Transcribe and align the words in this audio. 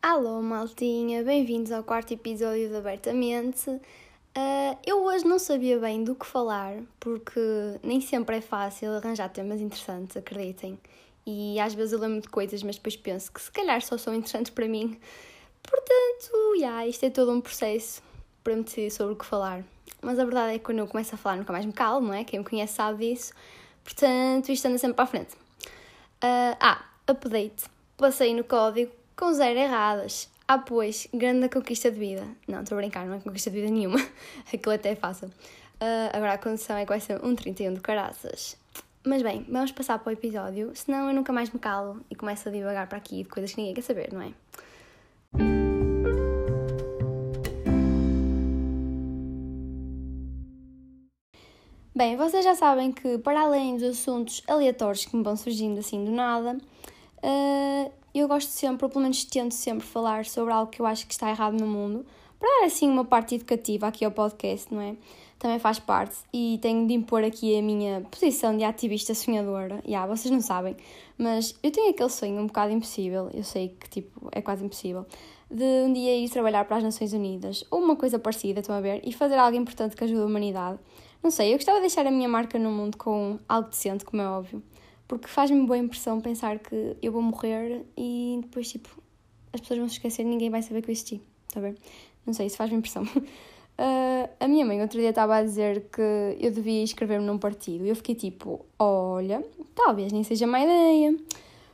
Alô, 0.00 0.40
maltinha, 0.40 1.24
bem-vindos 1.24 1.72
ao 1.72 1.82
quarto 1.82 2.14
episódio 2.14 2.68
de 2.68 2.76
Abertamente. 2.76 3.68
Uh, 3.68 4.78
eu 4.86 5.02
hoje 5.02 5.26
não 5.26 5.40
sabia 5.40 5.76
bem 5.78 6.04
do 6.04 6.14
que 6.14 6.24
falar, 6.24 6.76
porque 7.00 7.40
nem 7.82 8.00
sempre 8.00 8.36
é 8.36 8.40
fácil 8.40 8.92
arranjar 8.92 9.28
temas 9.30 9.60
interessantes, 9.60 10.16
acreditem. 10.16 10.78
E 11.26 11.58
às 11.58 11.74
vezes 11.74 11.94
eu 11.94 11.98
lembro 11.98 12.20
de 12.20 12.28
coisas, 12.28 12.62
mas 12.62 12.76
depois 12.76 12.96
penso 12.96 13.32
que 13.32 13.42
se 13.42 13.50
calhar 13.50 13.82
só 13.82 13.98
são 13.98 14.14
interessantes 14.14 14.50
para 14.50 14.68
mim. 14.68 15.00
Portanto, 15.62 16.54
yeah, 16.58 16.86
isto 16.86 17.04
é 17.04 17.10
todo 17.10 17.32
um 17.32 17.40
processo 17.40 18.00
para 18.44 18.54
me 18.54 18.62
decidir 18.62 18.90
sobre 18.90 19.14
o 19.14 19.16
que 19.16 19.24
falar. 19.24 19.64
Mas 20.02 20.18
a 20.18 20.24
verdade 20.24 20.54
é 20.54 20.58
que 20.58 20.64
quando 20.64 20.78
eu 20.78 20.86
começo 20.86 21.14
a 21.14 21.18
falar 21.18 21.36
nunca 21.36 21.52
mais 21.52 21.64
me 21.64 21.72
calo, 21.72 22.00
não 22.00 22.12
é? 22.12 22.22
Quem 22.22 22.38
me 22.38 22.44
conhece 22.44 22.74
sabe 22.74 23.08
disso. 23.08 23.32
Portanto, 23.82 24.50
isto 24.50 24.66
anda 24.66 24.78
sempre 24.78 24.94
para 24.94 25.04
a 25.04 25.06
frente. 25.06 25.34
Uh, 26.22 26.56
ah, 26.60 26.84
update. 27.08 27.64
Passei 27.96 28.34
no 28.34 28.44
código 28.44 28.92
com 29.16 29.32
zero 29.32 29.58
erradas. 29.58 30.28
Ah, 30.46 30.58
pois, 30.58 31.08
grande 31.12 31.48
conquista 31.48 31.90
de 31.90 31.98
vida. 31.98 32.26
Não, 32.46 32.60
estou 32.60 32.76
a 32.76 32.80
brincar, 32.80 33.06
não 33.06 33.14
é 33.14 33.20
conquista 33.20 33.50
de 33.50 33.60
vida 33.60 33.72
nenhuma. 33.72 33.98
Aquilo 34.52 34.74
até 34.74 34.90
é 34.90 34.96
fácil. 34.96 35.28
Uh, 35.28 36.10
agora 36.12 36.34
a 36.34 36.38
condição 36.38 36.76
é 36.76 36.82
que 36.82 36.90
vai 36.90 37.00
ser 37.00 37.24
um 37.24 37.34
31 37.34 37.74
de 37.74 37.80
caraças. 37.80 38.56
Mas 39.06 39.22
bem, 39.22 39.44
vamos 39.48 39.72
passar 39.72 39.98
para 39.98 40.10
o 40.10 40.12
episódio, 40.12 40.72
senão 40.74 41.08
eu 41.08 41.14
nunca 41.14 41.30
mais 41.32 41.50
me 41.50 41.58
calo 41.58 42.00
e 42.10 42.14
começo 42.14 42.48
a 42.48 42.52
divagar 42.52 42.88
para 42.88 42.96
aqui 42.96 43.22
de 43.22 43.28
coisas 43.28 43.52
que 43.52 43.58
ninguém 43.58 43.74
quer 43.74 43.82
saber, 43.82 44.10
não 44.12 44.22
é? 44.22 44.32
Bem, 51.96 52.16
vocês 52.16 52.44
já 52.44 52.56
sabem 52.56 52.90
que, 52.90 53.18
para 53.18 53.42
além 53.42 53.76
dos 53.76 53.84
assuntos 53.84 54.42
aleatórios 54.48 55.04
que 55.04 55.14
me 55.16 55.22
vão 55.22 55.36
surgindo 55.36 55.78
assim 55.78 56.04
do 56.04 56.10
nada, 56.10 56.58
uh, 57.22 57.92
eu 58.12 58.26
gosto 58.26 58.48
sempre, 58.48 58.84
ou 58.84 58.90
pelo 58.90 59.02
menos 59.02 59.22
tento 59.22 59.54
sempre 59.54 59.86
falar 59.86 60.24
sobre 60.24 60.52
algo 60.52 60.72
que 60.72 60.82
eu 60.82 60.86
acho 60.86 61.06
que 61.06 61.12
está 61.12 61.30
errado 61.30 61.56
no 61.56 61.68
mundo, 61.68 62.04
para 62.36 62.48
dar 62.48 62.66
assim 62.66 62.90
uma 62.90 63.04
parte 63.04 63.36
educativa 63.36 63.86
aqui 63.86 64.04
ao 64.04 64.10
podcast, 64.10 64.74
não 64.74 64.80
é? 64.80 64.96
Também 65.38 65.60
faz 65.60 65.78
parte 65.78 66.16
e 66.32 66.58
tenho 66.60 66.84
de 66.84 66.94
impor 66.94 67.22
aqui 67.22 67.56
a 67.56 67.62
minha 67.62 68.00
posição 68.10 68.56
de 68.56 68.64
ativista 68.64 69.14
sonhadora. 69.14 69.76
Já, 69.84 69.88
yeah, 69.88 70.06
vocês 70.16 70.32
não 70.32 70.40
sabem, 70.40 70.76
mas 71.16 71.56
eu 71.62 71.70
tenho 71.70 71.90
aquele 71.90 72.10
sonho 72.10 72.40
um 72.40 72.48
bocado 72.48 72.72
impossível, 72.72 73.30
eu 73.32 73.44
sei 73.44 73.68
que 73.68 73.88
tipo 73.88 74.28
é 74.32 74.42
quase 74.42 74.64
impossível, 74.64 75.06
de 75.48 75.84
um 75.86 75.92
dia 75.92 76.16
ir 76.16 76.28
trabalhar 76.28 76.64
para 76.64 76.78
as 76.78 76.82
Nações 76.82 77.12
Unidas 77.12 77.64
ou 77.70 77.78
uma 77.78 77.94
coisa 77.94 78.18
parecida, 78.18 78.58
estão 78.58 78.74
a 78.74 78.80
ver, 78.80 79.00
e 79.04 79.12
fazer 79.12 79.38
algo 79.38 79.56
importante 79.56 79.94
que 79.94 80.02
ajude 80.02 80.22
a 80.22 80.26
humanidade. 80.26 80.80
Não 81.24 81.30
sei, 81.30 81.52
eu 81.52 81.56
gostava 81.56 81.78
de 81.78 81.86
deixar 81.86 82.06
a 82.06 82.10
minha 82.12 82.28
marca 82.28 82.58
no 82.58 82.70
mundo 82.70 82.96
com 82.96 83.40
algo 83.48 83.68
decente, 83.68 84.04
como 84.04 84.22
é 84.22 84.28
óbvio 84.28 84.62
porque 85.06 85.28
faz-me 85.28 85.66
boa 85.66 85.78
impressão 85.78 86.20
pensar 86.20 86.58
que 86.58 86.96
eu 87.02 87.12
vou 87.12 87.22
morrer 87.22 87.84
e 87.96 88.38
depois, 88.42 88.70
tipo, 88.70 88.88
as 89.52 89.60
pessoas 89.60 89.78
vão 89.78 89.88
se 89.88 89.94
esquecer 89.94 90.22
e 90.22 90.24
ninguém 90.24 90.50
vai 90.50 90.62
saber 90.62 90.82
que 90.82 90.90
eu 90.90 90.92
existi, 90.92 91.20
está 91.46 91.60
bem? 91.60 91.74
Não 92.26 92.32
sei, 92.32 92.46
isso 92.46 92.56
faz-me 92.56 92.78
impressão. 92.78 93.02
Uh, 93.04 94.28
a 94.40 94.48
minha 94.48 94.64
mãe 94.64 94.80
outro 94.80 94.98
dia 94.98 95.10
estava 95.10 95.36
a 95.36 95.42
dizer 95.42 95.88
que 95.92 96.36
eu 96.40 96.50
devia 96.50 96.82
inscrever-me 96.82 97.26
num 97.26 97.38
partido 97.38 97.84
e 97.84 97.90
eu 97.90 97.96
fiquei 97.96 98.14
tipo, 98.14 98.64
olha, 98.78 99.44
talvez 99.74 100.12
nem 100.12 100.24
seja 100.24 100.46
má 100.46 100.60
ideia. 100.60 101.16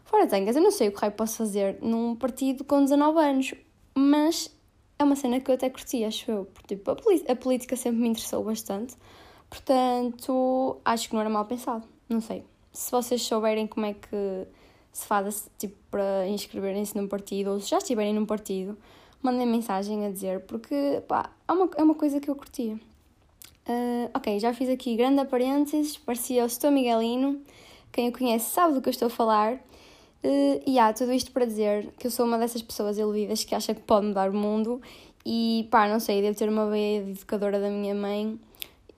Fora 0.05 0.27
tengas, 0.27 0.57
eu 0.57 0.63
não 0.63 0.73
sei 0.73 0.89
o 0.89 0.93
que 0.93 0.99
raio 0.99 1.13
posso 1.13 1.37
fazer 1.39 1.79
num 1.81 2.17
partido 2.17 2.65
com 2.65 2.83
19 2.83 3.19
anos, 3.21 3.55
mas 3.95 4.55
é 4.99 5.05
uma 5.05 5.15
cena 5.15 5.39
que 5.39 5.49
eu 5.49 5.55
até 5.55 5.71
curti, 5.71 6.05
acho 6.05 6.29
eu. 6.29 6.45
Porque, 6.47 6.75
tipo, 6.75 6.91
a, 6.91 7.33
a 7.33 7.37
política 7.37 7.77
sempre 7.77 8.01
me 8.01 8.09
interessou 8.09 8.43
bastante, 8.43 8.97
portanto, 9.51 10.79
acho 10.85 11.09
que 11.09 11.15
não 11.15 11.21
era 11.21 11.29
mal 11.29 11.45
pensado, 11.45 11.87
não 12.09 12.21
sei. 12.21 12.45
Se 12.73 12.91
vocês 12.91 13.21
souberem 13.21 13.67
como 13.67 13.85
é 13.85 13.95
que 13.95 14.47
se 14.93 15.07
faz 15.07 15.51
tipo, 15.59 15.77
para 15.91 16.27
inscreverem-se 16.29 16.97
num 16.97 17.09
partido, 17.09 17.51
ou 17.51 17.61
se 17.61 17.69
já 17.69 17.79
estiverem 17.79 18.15
num 18.15 18.25
partido, 18.25 18.79
mandem 19.23 19.47
mensagem 19.47 20.07
a 20.07 20.11
dizer, 20.11 20.41
porque 20.41 21.03
pá, 21.07 21.31
é, 21.47 21.53
uma, 21.53 21.71
é 21.77 21.83
uma 21.83 21.95
coisa 21.95 22.21
que 22.21 22.31
eu 22.31 22.37
curtia. 22.37 22.75
Uh, 23.69 24.11
ok, 24.15 24.39
já 24.41 24.53
fiz 24.55 24.69
aqui 24.69 24.97
grande 24.97 25.25
parênteses, 25.27 25.97
parecia 25.99 26.43
o 26.43 26.47
Estou 26.47 26.71
Miguelino, 26.71 27.41
quem 27.93 28.09
o 28.09 28.13
conhece 28.13 28.51
sabe 28.51 28.75
do 28.75 28.81
que 28.81 28.89
eu 28.89 28.93
estou 28.93 29.07
a 29.07 29.11
falar. 29.11 29.55
Uh, 30.23 30.63
e 30.67 30.79
há 30.79 30.93
tudo 30.93 31.13
isto 31.13 31.33
para 31.33 31.45
dizer 31.45 31.93
que 31.99 32.07
eu 32.07 32.11
sou 32.11 32.27
uma 32.27 32.39
dessas 32.39 32.63
pessoas 32.63 32.99
iludidas 32.99 33.43
que 33.45 33.55
acha 33.55 33.75
que 33.75 33.81
pode 33.81 34.07
mudar 34.07 34.31
o 34.31 34.35
mundo. 34.35 34.81
E 35.25 35.69
pá, 35.71 35.89
não 35.89 36.01
sei, 36.01 36.23
devo 36.23 36.37
ter 36.37 36.49
uma 36.49 36.69
veia 36.69 36.99
educadora 36.99 37.61
da 37.61 37.69
minha 37.69 37.95
mãe 37.95 38.39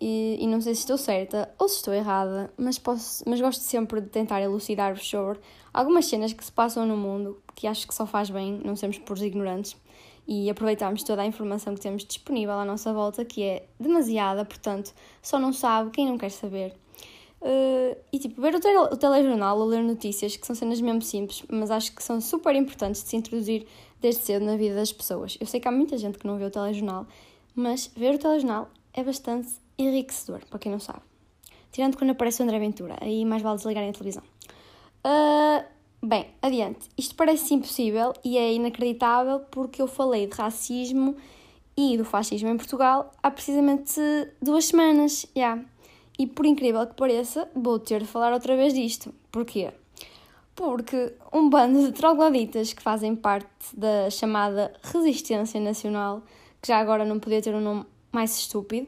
e, 0.04 0.36
e, 0.40 0.48
não 0.48 0.60
sei 0.60 0.74
se 0.74 0.80
estou 0.80 0.98
certa 0.98 1.48
ou 1.56 1.68
se 1.68 1.76
estou 1.76 1.94
errada, 1.94 2.52
mas, 2.56 2.76
posso, 2.76 3.22
mas 3.24 3.40
gosto 3.40 3.60
sempre 3.60 4.00
de 4.00 4.08
tentar 4.08 4.42
elucidar-vos 4.42 5.08
sobre 5.08 5.38
algumas 5.72 6.06
cenas 6.06 6.32
que 6.32 6.44
se 6.44 6.50
passam 6.50 6.84
no 6.84 6.96
mundo 6.96 7.40
que 7.54 7.68
acho 7.68 7.86
que 7.86 7.94
só 7.94 8.04
faz 8.04 8.28
bem 8.28 8.60
não 8.64 8.74
sermos 8.74 8.98
por 8.98 9.16
ignorantes 9.18 9.76
e 10.26 10.50
aproveitarmos 10.50 11.04
toda 11.04 11.22
a 11.22 11.24
informação 11.24 11.72
que 11.76 11.80
temos 11.80 12.04
disponível 12.04 12.54
à 12.54 12.64
nossa 12.64 12.92
volta, 12.92 13.24
que 13.24 13.44
é 13.44 13.66
demasiada, 13.78 14.44
portanto, 14.44 14.92
só 15.22 15.38
não 15.38 15.52
sabe 15.52 15.90
quem 15.90 16.06
não 16.06 16.18
quer 16.18 16.30
saber. 16.30 16.74
Uh, 17.40 17.96
e 18.12 18.18
tipo, 18.18 18.42
ver 18.42 18.56
o, 18.56 18.60
tele, 18.60 18.78
o 18.78 18.96
telejornal 18.96 19.56
ou 19.56 19.66
ler 19.66 19.84
notícias, 19.84 20.36
que 20.36 20.44
são 20.44 20.56
cenas 20.56 20.80
mesmo 20.80 21.02
simples, 21.02 21.44
mas 21.48 21.70
acho 21.70 21.94
que 21.94 22.02
são 22.02 22.20
super 22.20 22.56
importantes 22.56 23.04
de 23.04 23.08
se 23.08 23.16
introduzir 23.16 23.68
desde 24.00 24.22
cedo 24.22 24.44
na 24.44 24.56
vida 24.56 24.74
das 24.74 24.90
pessoas. 24.90 25.38
Eu 25.40 25.46
sei 25.46 25.60
que 25.60 25.68
há 25.68 25.70
muita 25.70 25.96
gente 25.96 26.18
que 26.18 26.26
não 26.26 26.38
vê 26.38 26.44
o 26.44 26.50
telejornal, 26.50 27.06
mas 27.54 27.88
ver 27.94 28.16
o 28.16 28.18
telejornal 28.18 28.68
é 28.92 29.04
bastante 29.04 29.61
enriquecedor, 29.78 30.40
para 30.48 30.58
quem 30.58 30.72
não 30.72 30.80
sabe. 30.80 31.00
Tirando 31.70 31.96
quando 31.96 32.10
aparece 32.10 32.42
o 32.42 32.44
André 32.44 32.58
Ventura, 32.58 32.96
aí 33.00 33.24
mais 33.24 33.42
vale 33.42 33.56
desligarem 33.56 33.90
a 33.90 33.92
televisão. 33.92 34.22
Uh, 35.04 35.64
bem, 36.06 36.26
adiante. 36.40 36.88
Isto 36.96 37.14
parece 37.14 37.54
impossível 37.54 38.12
e 38.24 38.36
é 38.36 38.52
inacreditável 38.52 39.40
porque 39.50 39.80
eu 39.80 39.86
falei 39.86 40.26
de 40.26 40.36
racismo 40.36 41.16
e 41.76 41.96
do 41.96 42.04
fascismo 42.04 42.48
em 42.48 42.56
Portugal 42.56 43.10
há 43.22 43.30
precisamente 43.30 44.00
duas 44.40 44.66
semanas. 44.66 45.26
Yeah. 45.34 45.64
E 46.18 46.26
por 46.26 46.44
incrível 46.44 46.86
que 46.86 46.94
pareça, 46.94 47.48
vou 47.54 47.78
ter 47.78 48.00
de 48.00 48.06
falar 48.06 48.32
outra 48.32 48.56
vez 48.56 48.74
disto. 48.74 49.12
Porquê? 49.30 49.72
Porque 50.54 51.14
um 51.32 51.48
bando 51.48 51.86
de 51.86 51.92
trogloditas 51.92 52.72
que 52.72 52.82
fazem 52.82 53.16
parte 53.16 53.48
da 53.74 54.10
chamada 54.10 54.72
Resistência 54.82 55.58
Nacional, 55.58 56.22
que 56.60 56.68
já 56.68 56.78
agora 56.78 57.04
não 57.04 57.18
podia 57.18 57.40
ter 57.40 57.54
um 57.54 57.60
nome 57.60 57.86
mais 58.12 58.36
estúpido, 58.36 58.86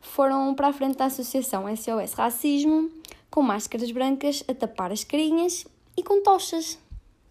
foram 0.00 0.54
para 0.54 0.68
a 0.68 0.72
frente 0.72 0.96
da 0.96 1.06
associação 1.06 1.64
SOS 1.76 2.14
Racismo 2.14 2.90
com 3.30 3.42
máscaras 3.42 3.90
brancas 3.92 4.42
a 4.48 4.54
tapar 4.54 4.90
as 4.90 5.04
carinhas 5.04 5.66
e 5.96 6.02
com 6.02 6.22
tochas. 6.22 6.78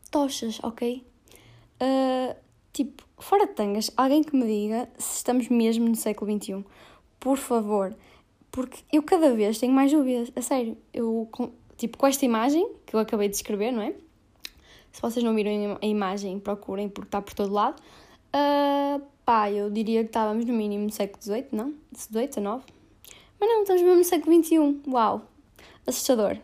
Tochas, 0.09 0.59
ok? 0.63 1.03
Uh, 1.81 2.35
tipo, 2.71 3.03
fora 3.17 3.45
de 3.45 3.53
tangas, 3.53 3.91
alguém 3.97 4.23
que 4.23 4.35
me 4.35 4.45
diga 4.45 4.89
se 4.97 5.17
estamos 5.17 5.49
mesmo 5.49 5.87
no 5.87 5.95
século 5.95 6.31
XXI. 6.31 6.63
Por 7.19 7.37
favor. 7.37 7.95
Porque 8.51 8.79
eu 8.91 9.03
cada 9.03 9.33
vez 9.33 9.59
tenho 9.59 9.73
mais 9.73 9.91
dúvidas. 9.91 10.31
A 10.35 10.41
sério. 10.41 10.77
Eu, 10.93 11.27
com, 11.31 11.51
tipo, 11.77 11.97
com 11.97 12.07
esta 12.07 12.25
imagem 12.25 12.67
que 12.85 12.95
eu 12.95 12.99
acabei 12.99 13.27
de 13.27 13.35
escrever, 13.35 13.71
não 13.71 13.81
é? 13.81 13.93
Se 14.91 15.01
vocês 15.01 15.23
não 15.23 15.35
viram 15.35 15.77
a 15.81 15.85
imagem, 15.85 16.39
procurem 16.39 16.89
porque 16.89 17.07
está 17.07 17.21
por 17.21 17.33
todo 17.33 17.53
lado. 17.53 17.81
Uh, 18.33 19.01
pá, 19.25 19.51
eu 19.51 19.69
diria 19.69 20.01
que 20.03 20.09
estávamos 20.09 20.45
no 20.45 20.53
mínimo 20.53 20.85
no 20.85 20.91
século 20.91 21.21
XVIII, 21.21 21.47
não? 21.51 21.73
XVIII, 21.95 22.33
XIX? 22.33 22.79
Mas 23.39 23.49
não, 23.49 23.61
estamos 23.61 23.81
mesmo 23.81 23.97
no 23.97 24.03
século 24.03 24.43
XXI. 24.43 24.81
Uau! 24.87 25.21
Assustador. 25.87 26.37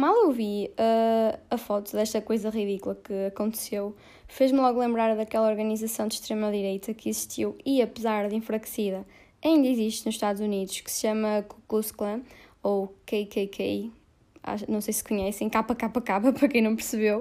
Mal 0.00 0.14
eu 0.14 0.32
vi 0.32 0.70
uh, 0.78 1.38
a 1.50 1.58
foto 1.58 1.92
desta 1.92 2.22
coisa 2.22 2.48
ridícula 2.48 2.94
que 2.94 3.26
aconteceu, 3.26 3.94
fez-me 4.26 4.58
logo 4.58 4.80
lembrar 4.80 5.14
daquela 5.14 5.46
organização 5.48 6.08
de 6.08 6.14
extrema-direita 6.14 6.94
que 6.94 7.10
existiu 7.10 7.54
e, 7.66 7.82
apesar 7.82 8.28
de 8.28 8.34
enfraquecida, 8.34 9.06
ainda 9.44 9.68
existe 9.68 10.06
nos 10.06 10.14
Estados 10.14 10.40
Unidos, 10.40 10.80
que 10.80 10.90
se 10.90 11.02
chama 11.02 11.44
Ku 11.46 11.60
Klux 11.68 11.92
Klan, 11.92 12.22
ou 12.62 12.94
KKK, 13.04 13.92
não 14.68 14.80
sei 14.80 14.94
se 14.94 15.04
conhecem, 15.04 15.50
KKK, 15.50 16.32
para 16.32 16.48
quem 16.48 16.62
não 16.62 16.74
percebeu. 16.74 17.20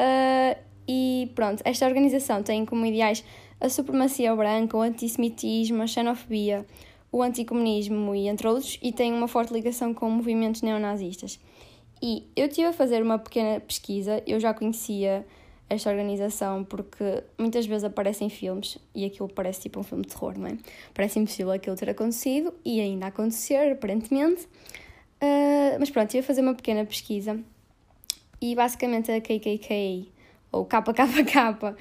Uh, 0.00 0.58
e 0.88 1.30
pronto, 1.34 1.62
esta 1.64 1.86
organização 1.86 2.42
tem 2.42 2.64
como 2.64 2.84
ideais 2.86 3.24
a 3.60 3.68
supremacia 3.68 4.34
branca, 4.34 4.76
o 4.76 4.80
antissemitismo, 4.80 5.82
a 5.82 5.86
xenofobia, 5.86 6.66
o 7.10 7.22
anticomunismo 7.22 8.14
e 8.14 8.28
entre 8.28 8.46
outros, 8.46 8.78
e 8.82 8.92
tem 8.92 9.12
uma 9.12 9.28
forte 9.28 9.52
ligação 9.52 9.94
com 9.94 10.08
movimentos 10.10 10.62
neonazistas. 10.62 11.40
E 12.02 12.24
eu 12.36 12.48
tive 12.48 12.68
a 12.68 12.72
fazer 12.72 13.02
uma 13.02 13.18
pequena 13.18 13.58
pesquisa, 13.60 14.22
eu 14.26 14.38
já 14.38 14.52
conhecia 14.52 15.24
esta 15.68 15.90
organização 15.90 16.62
porque 16.62 17.24
muitas 17.38 17.66
vezes 17.66 17.84
aparece 17.84 18.22
em 18.22 18.28
filmes 18.28 18.78
e 18.94 19.04
aquilo 19.04 19.28
parece 19.28 19.62
tipo 19.62 19.80
um 19.80 19.82
filme 19.82 20.04
de 20.04 20.10
terror, 20.10 20.38
não 20.38 20.46
é? 20.46 20.58
Parece 20.94 21.18
impossível 21.18 21.52
aquilo 21.52 21.74
ter 21.74 21.90
acontecido 21.90 22.54
e 22.64 22.80
ainda 22.80 23.06
acontecer, 23.06 23.72
aparentemente. 23.72 24.44
Uh, 25.20 25.80
mas 25.80 25.90
pronto, 25.90 26.10
tive 26.10 26.20
a 26.20 26.22
fazer 26.22 26.42
uma 26.42 26.54
pequena 26.54 26.84
pesquisa 26.84 27.40
e 28.40 28.54
basicamente 28.54 29.10
a 29.10 29.20
KKK 29.20 30.08
ou 30.56 30.64
KKK, 30.64 31.76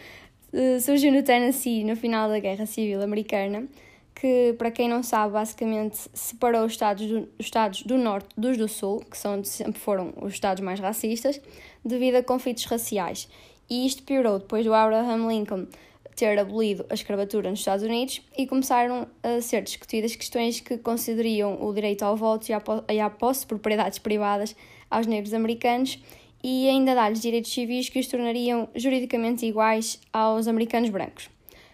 eh, 0.54 0.80
surgiu 0.80 1.12
no 1.12 1.24
Tennessee 1.24 1.84
no 1.84 1.96
final 1.96 2.30
da 2.30 2.40
Guerra 2.40 2.66
Civil 2.66 3.02
Americana, 3.02 3.68
que, 4.14 4.56
para 4.58 4.72
quem 4.72 4.88
não 4.88 5.04
sabe, 5.04 5.34
basicamente 5.34 6.10
separou 6.14 6.66
os 6.66 6.72
Estados 6.72 7.06
do, 7.08 7.28
os 7.38 7.46
estados 7.46 7.84
do 7.84 7.98
Norte 7.98 8.30
dos 8.38 8.58
do 8.58 8.68
Sul, 8.68 9.04
que 9.10 9.18
são, 9.18 9.44
sempre 9.44 9.80
foram 9.80 10.14
os 10.22 10.34
Estados 10.34 10.64
mais 10.64 10.80
racistas, 10.80 11.42
devido 11.84 12.16
a 12.16 12.24
conflitos 12.24 12.66
raciais. 12.66 13.28
E 13.70 13.86
isto 13.86 14.04
piorou 14.04 14.40
depois 14.40 14.66
do 14.66 14.74
Abraham 14.74 15.28
Lincoln 15.28 15.68
ter 16.16 16.40
abolido 16.40 16.86
a 16.90 16.94
escravatura 16.94 17.50
nos 17.50 17.60
Estados 17.60 17.84
Unidos 17.84 18.22
e 18.38 18.48
começaram 18.48 19.06
a 19.22 19.42
ser 19.42 19.62
discutidas 19.62 20.16
questões 20.16 20.62
que 20.62 20.78
considerariam 20.78 21.62
o 21.62 21.74
direito 21.74 22.04
ao 22.04 22.16
voto 22.16 22.48
e 22.50 23.00
à 23.00 23.10
posse 23.10 23.42
de 23.42 23.48
propriedades 23.48 24.00
privadas 24.00 24.56
aos 24.90 25.06
negros 25.06 25.34
americanos 25.34 26.00
e 26.48 26.70
ainda 26.70 26.94
dar-lhes 26.94 27.22
direitos 27.22 27.52
civis 27.52 27.90
que 27.90 28.00
os 28.00 28.06
tornariam 28.06 28.70
juridicamente 28.76 29.48
iguais 29.48 30.00
aos 30.14 30.48
americanos 30.48 30.92
brancos. 30.92 31.28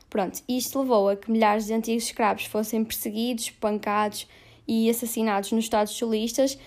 Pronto, 0.09 0.41
isto 0.47 0.79
levou 0.79 1.09
a 1.09 1.17
que 1.17 1.29
milhares 1.29 1.65
de 1.65 1.73
antigos 1.73 2.05
escravos 2.05 2.45
fossem 2.45 2.81
perseguidos, 2.85 3.49
pancados 3.49 4.25
e 4.65 4.89
assassinados 4.89 5.51
nos 5.51 5.65
Estados 5.65 5.91
solistas, 5.91 6.57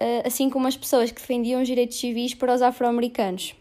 eh, 0.00 0.22
assim 0.24 0.48
como 0.48 0.66
as 0.66 0.74
pessoas 0.74 1.10
que 1.10 1.20
defendiam 1.20 1.60
os 1.60 1.68
direitos 1.68 2.00
civis 2.00 2.32
para 2.32 2.54
os 2.54 2.62
afro-americanos. 2.62 3.54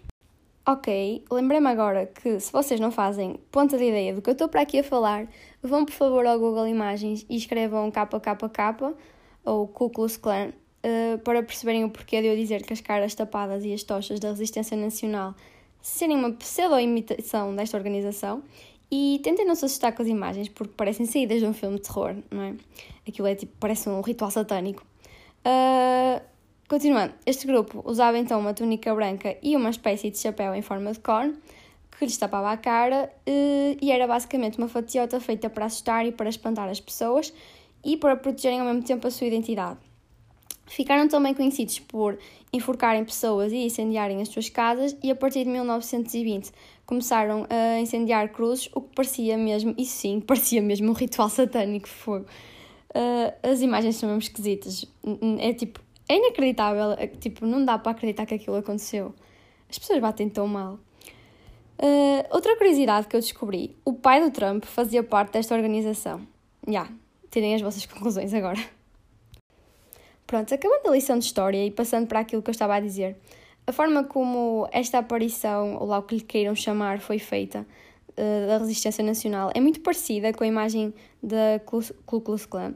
Ok, 0.65 1.25
lembrei-me 1.29 1.67
agora 1.67 2.05
que 2.05 2.39
se 2.39 2.53
vocês 2.53 2.79
não 2.79 2.91
fazem 2.91 3.37
ponta 3.51 3.77
de 3.77 3.83
ideia 3.83 4.15
do 4.15 4.21
que 4.21 4.29
eu 4.29 4.33
estou 4.33 4.47
para 4.47 4.61
aqui 4.61 4.79
a 4.79 4.83
falar, 4.83 5.27
vão 5.61 5.83
por 5.83 5.93
favor 5.93 6.25
ao 6.25 6.39
Google 6.39 6.69
Imagens 6.69 7.25
e 7.29 7.35
escrevam 7.35 7.91
KKK 7.91 8.95
ou 9.43 9.67
Ku 9.67 9.89
Klux 9.89 10.15
Klan 10.15 10.53
uh, 10.83 11.17
para 11.19 11.43
perceberem 11.43 11.83
o 11.83 11.89
porquê 11.89 12.21
de 12.21 12.27
eu 12.27 12.35
dizer 12.35 12.63
que 12.63 12.73
as 12.73 12.81
caras 12.81 13.15
tapadas 13.15 13.63
e 13.65 13.73
as 13.73 13.83
tochas 13.83 14.19
da 14.19 14.29
Resistência 14.29 14.75
Nacional 14.75 15.35
serem 15.81 16.17
uma 16.17 16.31
pseudo-imitação 16.31 17.55
desta 17.55 17.77
organização 17.77 18.43
e 18.91 19.19
tentem 19.23 19.45
não 19.45 19.55
se 19.55 19.65
assustar 19.65 19.93
com 19.93 20.01
as 20.01 20.07
imagens, 20.07 20.49
porque 20.49 20.73
parecem 20.75 21.05
saídas 21.05 21.39
de 21.39 21.45
um 21.45 21.53
filme 21.53 21.75
de 21.75 21.83
terror, 21.83 22.15
não 22.31 22.41
é? 22.41 22.55
Aquilo 23.07 23.27
é 23.27 23.35
tipo, 23.35 23.53
parece 23.59 23.87
um 23.87 24.01
ritual 24.01 24.31
satânico. 24.31 24.83
Uh, 25.45 26.21
continuando, 26.67 27.13
este 27.25 27.45
grupo 27.45 27.81
usava 27.85 28.17
então 28.17 28.39
uma 28.39 28.53
túnica 28.53 28.93
branca 28.93 29.37
e 29.43 29.55
uma 29.55 29.69
espécie 29.69 30.09
de 30.09 30.17
chapéu 30.17 30.55
em 30.55 30.61
forma 30.61 30.91
de 30.91 30.99
corno, 30.99 31.37
que 31.97 32.05
lhes 32.05 32.17
tapava 32.17 32.51
a 32.51 32.57
cara, 32.57 33.11
uh, 33.27 33.77
e 33.79 33.91
era 33.91 34.07
basicamente 34.07 34.57
uma 34.57 34.67
fatiota 34.67 35.19
feita 35.19 35.49
para 35.49 35.65
assustar 35.65 36.05
e 36.05 36.11
para 36.11 36.29
espantar 36.29 36.67
as 36.67 36.79
pessoas 36.79 37.31
e 37.83 37.95
para 37.95 38.15
protegerem 38.15 38.59
ao 38.59 38.65
mesmo 38.65 38.83
tempo 38.83 39.05
a 39.07 39.11
sua 39.11 39.27
identidade. 39.27 39.88
Ficaram 40.69 41.07
também 41.07 41.33
conhecidos 41.33 41.79
por 41.79 42.17
enforcarem 42.53 43.03
pessoas 43.03 43.51
e 43.51 43.57
incendiarem 43.57 44.21
as 44.21 44.29
suas 44.29 44.49
casas, 44.49 44.95
e 45.03 45.09
a 45.09 45.15
partir 45.15 45.43
de 45.43 45.49
1920 45.49 46.51
começaram 46.85 47.47
a 47.49 47.79
incendiar 47.79 48.31
cruzes, 48.31 48.69
o 48.73 48.81
que 48.81 48.95
parecia 48.95 49.37
mesmo, 49.37 49.73
e 49.77 49.85
sim, 49.85 50.19
parecia 50.25 50.61
mesmo 50.61 50.89
um 50.89 50.93
ritual 50.93 51.29
satânico 51.29 51.87
de 51.87 51.93
fogo. 51.93 52.25
Uh, 52.89 53.47
as 53.51 53.61
imagens 53.61 53.95
são 53.95 54.09
mesmo 54.09 54.21
esquisitas. 54.21 54.85
É 55.39 55.53
tipo, 55.53 55.79
é 56.07 56.17
inacreditável, 56.17 56.91
é, 56.93 57.07
tipo, 57.07 57.45
não 57.45 57.65
dá 57.65 57.77
para 57.77 57.91
acreditar 57.91 58.25
que 58.25 58.35
aquilo 58.35 58.55
aconteceu. 58.55 59.13
As 59.69 59.77
pessoas 59.77 59.99
batem 59.99 60.29
tão 60.29 60.47
mal. 60.47 60.79
Uh, 61.79 62.25
outra 62.31 62.55
curiosidade 62.57 63.07
que 63.07 63.15
eu 63.15 63.19
descobri: 63.19 63.75
o 63.85 63.93
pai 63.93 64.21
do 64.21 64.31
Trump 64.31 64.65
fazia 64.65 65.03
parte 65.03 65.33
desta 65.33 65.55
organização. 65.55 66.19
Já, 66.67 66.71
yeah, 66.71 66.91
tirem 67.31 67.55
as 67.55 67.61
vossas 67.61 67.85
conclusões 67.87 68.33
agora. 68.33 68.78
Pronto, 70.29 70.53
acabando 70.53 70.89
a 70.89 70.91
lição 70.91 71.17
de 71.17 71.25
história 71.25 71.65
e 71.65 71.71
passando 71.71 72.05
para 72.05 72.19
aquilo 72.19 72.39
que 72.43 72.51
eu 72.51 72.51
estava 72.51 72.75
a 72.75 72.79
dizer, 72.79 73.17
a 73.65 73.71
forma 73.71 74.03
como 74.03 74.69
esta 74.71 74.99
aparição, 74.99 75.75
ou 75.77 75.87
lá 75.87 75.97
o 75.97 76.03
que 76.03 76.13
lhe 76.13 76.21
queiram 76.21 76.53
chamar, 76.53 76.99
foi 76.99 77.17
feita 77.17 77.65
uh, 78.11 78.47
da 78.47 78.59
Resistência 78.59 79.03
Nacional 79.03 79.49
é 79.55 79.59
muito 79.59 79.79
parecida 79.79 80.31
com 80.31 80.43
a 80.43 80.47
imagem 80.47 80.93
da 81.23 81.59
Ku 81.65 81.81
Klux 82.21 82.45
Klan. 82.45 82.75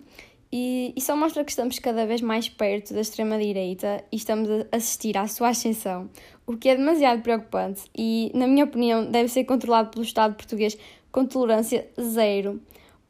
E, 0.52 0.94
e 0.96 1.02
só 1.02 1.16
mostra 1.16 1.44
que 1.44 1.52
estamos 1.52 1.78
cada 1.78 2.08
vez 2.08 2.22
mais 2.22 2.50
perto 2.50 2.92
da 2.92 3.02
extrema-direita 3.02 4.04
e 4.12 4.16
estamos 4.16 4.50
a 4.50 4.76
assistir 4.76 5.16
à 5.16 5.28
sua 5.28 5.50
ascensão, 5.50 6.10
o 6.48 6.58
que 6.58 6.70
é 6.70 6.76
demasiado 6.76 7.22
preocupante 7.22 7.84
e, 7.96 8.32
na 8.34 8.48
minha 8.48 8.66
opinião, 8.66 9.06
deve 9.06 9.30
ser 9.30 9.44
controlado 9.44 9.92
pelo 9.92 10.04
Estado 10.04 10.34
português 10.34 10.76
com 11.12 11.24
tolerância 11.24 11.88
zero 12.02 12.60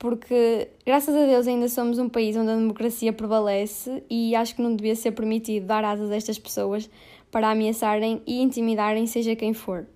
porque 0.03 0.67
graças 0.85 1.15
a 1.15 1.25
Deus 1.25 1.47
ainda 1.47 1.69
somos 1.69 1.97
um 1.97 2.09
país 2.09 2.35
onde 2.35 2.51
a 2.51 2.57
democracia 2.57 3.13
prevalece 3.13 4.03
e 4.09 4.35
acho 4.35 4.53
que 4.53 4.61
não 4.61 4.75
devia 4.75 4.97
ser 4.97 5.13
permitido 5.13 5.65
dar 5.65 5.85
asas 5.85 6.11
a 6.11 6.15
estas 6.17 6.37
pessoas 6.37 6.89
para 7.31 7.49
ameaçarem 7.49 8.21
e 8.27 8.41
intimidarem 8.41 9.07
seja 9.07 9.33
quem 9.33 9.53
for. 9.53 9.87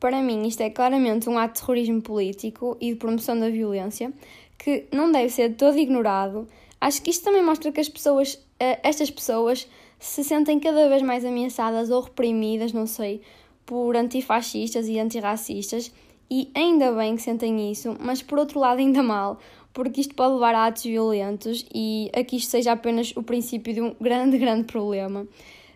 Para 0.00 0.22
mim, 0.22 0.48
isto 0.48 0.62
é 0.62 0.70
claramente 0.70 1.28
um 1.28 1.36
ato 1.36 1.56
de 1.56 1.60
terrorismo 1.60 2.00
político 2.00 2.78
e 2.80 2.92
de 2.92 2.96
promoção 2.96 3.38
da 3.38 3.50
violência 3.50 4.14
que 4.56 4.86
não 4.90 5.12
deve 5.12 5.28
ser 5.28 5.56
todo 5.56 5.76
ignorado. 5.76 6.48
Acho 6.80 7.02
que 7.02 7.10
isto 7.10 7.22
também 7.22 7.44
mostra 7.44 7.70
que 7.70 7.80
as 7.80 7.88
pessoas, 7.90 8.42
eh, 8.58 8.80
estas 8.82 9.10
pessoas 9.10 9.68
se 9.98 10.24
sentem 10.24 10.58
cada 10.58 10.88
vez 10.88 11.02
mais 11.02 11.22
ameaçadas 11.26 11.90
ou 11.90 12.00
reprimidas, 12.00 12.72
não 12.72 12.86
sei, 12.86 13.20
por 13.66 13.94
antifascistas 13.94 14.88
e 14.88 14.98
antirracistas, 14.98 15.92
e 16.30 16.50
ainda 16.54 16.92
bem 16.92 17.16
que 17.16 17.22
sentem 17.22 17.72
isso, 17.72 17.96
mas 17.98 18.22
por 18.22 18.38
outro 18.38 18.60
lado, 18.60 18.78
ainda 18.78 19.02
mal, 19.02 19.38
porque 19.72 20.00
isto 20.00 20.14
pode 20.14 20.34
levar 20.34 20.54
a 20.54 20.66
atos 20.66 20.84
violentos 20.84 21.66
e 21.74 22.10
a 22.14 22.22
que 22.22 22.36
isto 22.36 22.50
seja 22.50 22.72
apenas 22.72 23.12
o 23.16 23.22
princípio 23.22 23.74
de 23.74 23.80
um 23.80 23.94
grande, 24.00 24.38
grande 24.38 24.64
problema. 24.64 25.22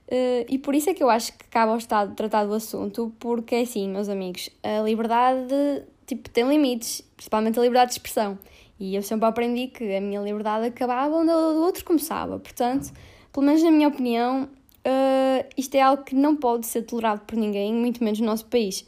Uh, 0.07 0.45
e 0.49 0.59
por 0.59 0.75
isso 0.75 0.91
é 0.91 0.95
que 0.95 1.03
eu 1.03 1.09
acho 1.09 1.33
que 1.33 1.47
cabe 1.47 1.73
ao 1.73 1.79
Estado 1.79 2.15
tratar 2.15 2.45
do 2.45 2.55
assunto, 2.55 3.13
porque 3.19 3.55
é 3.55 3.61
assim, 3.63 3.89
meus 3.89 4.09
amigos, 4.09 4.51
a 4.63 4.83
liberdade 4.83 5.85
tipo, 6.07 6.29
tem 6.31 6.47
limites, 6.49 7.01
principalmente 7.17 7.59
a 7.59 7.63
liberdade 7.63 7.91
de 7.91 7.95
expressão. 7.95 8.39
E 8.79 8.95
eu 8.95 9.03
sempre 9.03 9.27
aprendi 9.27 9.69
que 9.69 9.97
a 9.97 10.01
minha 10.01 10.21
liberdade 10.21 10.67
acabava 10.67 11.15
onde 11.17 11.31
o 11.31 11.53
do 11.53 11.61
outro 11.61 11.85
começava. 11.85 12.39
Portanto, 12.39 12.93
pelo 13.33 13.47
menos 13.47 13.63
na 13.63 13.71
minha 13.71 13.89
opinião, 13.89 14.45
uh, 14.45 15.49
isto 15.57 15.75
é 15.75 15.81
algo 15.81 16.03
que 16.03 16.15
não 16.15 16.37
pode 16.37 16.67
ser 16.67 16.83
tolerado 16.83 17.23
por 17.23 17.37
ninguém, 17.37 17.73
muito 17.73 18.03
menos 18.03 18.21
no 18.21 18.27
nosso 18.27 18.47
país. 18.47 18.87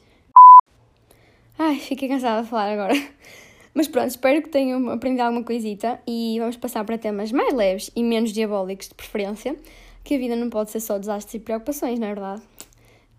Ai, 1.59 1.79
fiquei 1.79 2.09
cansada 2.09 2.43
de 2.43 2.49
falar 2.49 2.73
agora. 2.73 2.95
Mas 3.73 3.89
pronto, 3.89 4.09
espero 4.09 4.43
que 4.43 4.49
tenham 4.49 4.91
aprendido 4.91 5.23
alguma 5.23 5.43
coisita 5.43 6.01
e 6.07 6.37
vamos 6.39 6.57
passar 6.57 6.85
para 6.85 6.99
temas 6.99 7.33
mais 7.33 7.53
leves 7.53 7.91
e 7.97 8.03
menos 8.03 8.33
diabólicos 8.33 8.89
de 8.89 8.95
preferência 8.95 9.57
que 10.05 10.15
a 10.15 10.19
vida 10.19 10.37
não 10.37 10.49
pode 10.51 10.71
ser 10.71 10.81
só 10.81 10.99
desastres 10.99 11.35
e 11.35 11.39
preocupações, 11.41 11.99
não 11.99 12.07
é 12.07 12.15
verdade? 12.15 12.43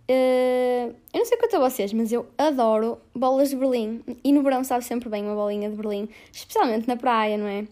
Uh, 0.09 0.95
eu 1.13 1.19
não 1.19 1.25
sei 1.25 1.37
quanto 1.37 1.57
a 1.57 1.59
vocês, 1.69 1.91
mas 1.93 2.11
eu 2.11 2.27
adoro 2.37 2.99
bolas 3.13 3.49
de 3.49 3.55
Berlim. 3.55 4.01
E 4.23 4.31
no 4.31 4.41
verão 4.41 4.63
sabe 4.63 4.85
sempre 4.85 5.09
bem 5.09 5.23
uma 5.23 5.35
bolinha 5.35 5.69
de 5.69 5.75
Berlim, 5.75 6.07
especialmente 6.31 6.87
na 6.87 6.95
praia, 6.95 7.37
não 7.37 7.47
é? 7.47 7.65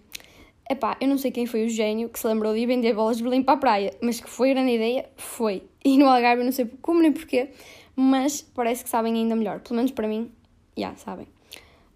Epá, 0.69 0.97
eu 0.99 1.07
não 1.07 1.17
sei 1.17 1.31
quem 1.31 1.45
foi 1.45 1.65
o 1.65 1.69
gênio 1.69 2.09
que 2.09 2.19
se 2.19 2.27
lembrou 2.27 2.53
de 2.53 2.59
ir 2.59 2.65
vender 2.65 2.93
bolas 2.93 3.17
de 3.17 3.23
Berlim 3.23 3.43
para 3.43 3.53
a 3.53 3.57
praia, 3.57 3.93
mas 4.01 4.19
que 4.19 4.29
foi 4.29 4.49
grande 4.49 4.73
ideia, 4.73 5.05
foi. 5.15 5.63
E 5.83 5.97
no 5.97 6.07
Algarve 6.07 6.41
eu 6.41 6.45
não 6.45 6.51
sei 6.51 6.69
como 6.81 7.01
nem 7.01 7.11
porquê, 7.11 7.49
mas 7.95 8.41
parece 8.41 8.83
que 8.83 8.89
sabem 8.89 9.13
ainda 9.13 9.35
melhor. 9.35 9.61
Pelo 9.61 9.77
menos 9.77 9.91
para 9.91 10.07
mim, 10.07 10.29
já 10.75 10.81
yeah, 10.81 10.97
sabem. 10.97 11.27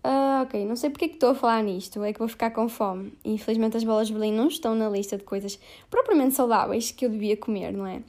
Uh, 0.03 0.43
ok, 0.43 0.65
não 0.65 0.77
sei 0.77 0.89
porque 0.89 1.05
é 1.05 1.07
que 1.09 1.15
estou 1.15 1.31
a 1.31 1.35
falar 1.35 1.61
nisto, 1.61 2.01
é 2.03 2.13
que 2.13 2.19
vou 2.19 2.27
ficar 2.27 2.51
com 2.51 2.69
fome. 2.69 3.13
Infelizmente 3.25 3.75
as 3.75 3.83
bolas 3.83 4.07
de 4.07 4.13
Berlim 4.13 4.31
não 4.31 4.47
estão 4.47 4.73
na 4.73 4.89
lista 4.89 5.17
de 5.17 5.23
coisas 5.23 5.59
propriamente 5.89 6.35
saudáveis 6.35 6.91
que 6.91 7.05
eu 7.05 7.09
devia 7.09 7.35
comer, 7.35 7.73
não 7.73 7.85
é? 7.85 8.01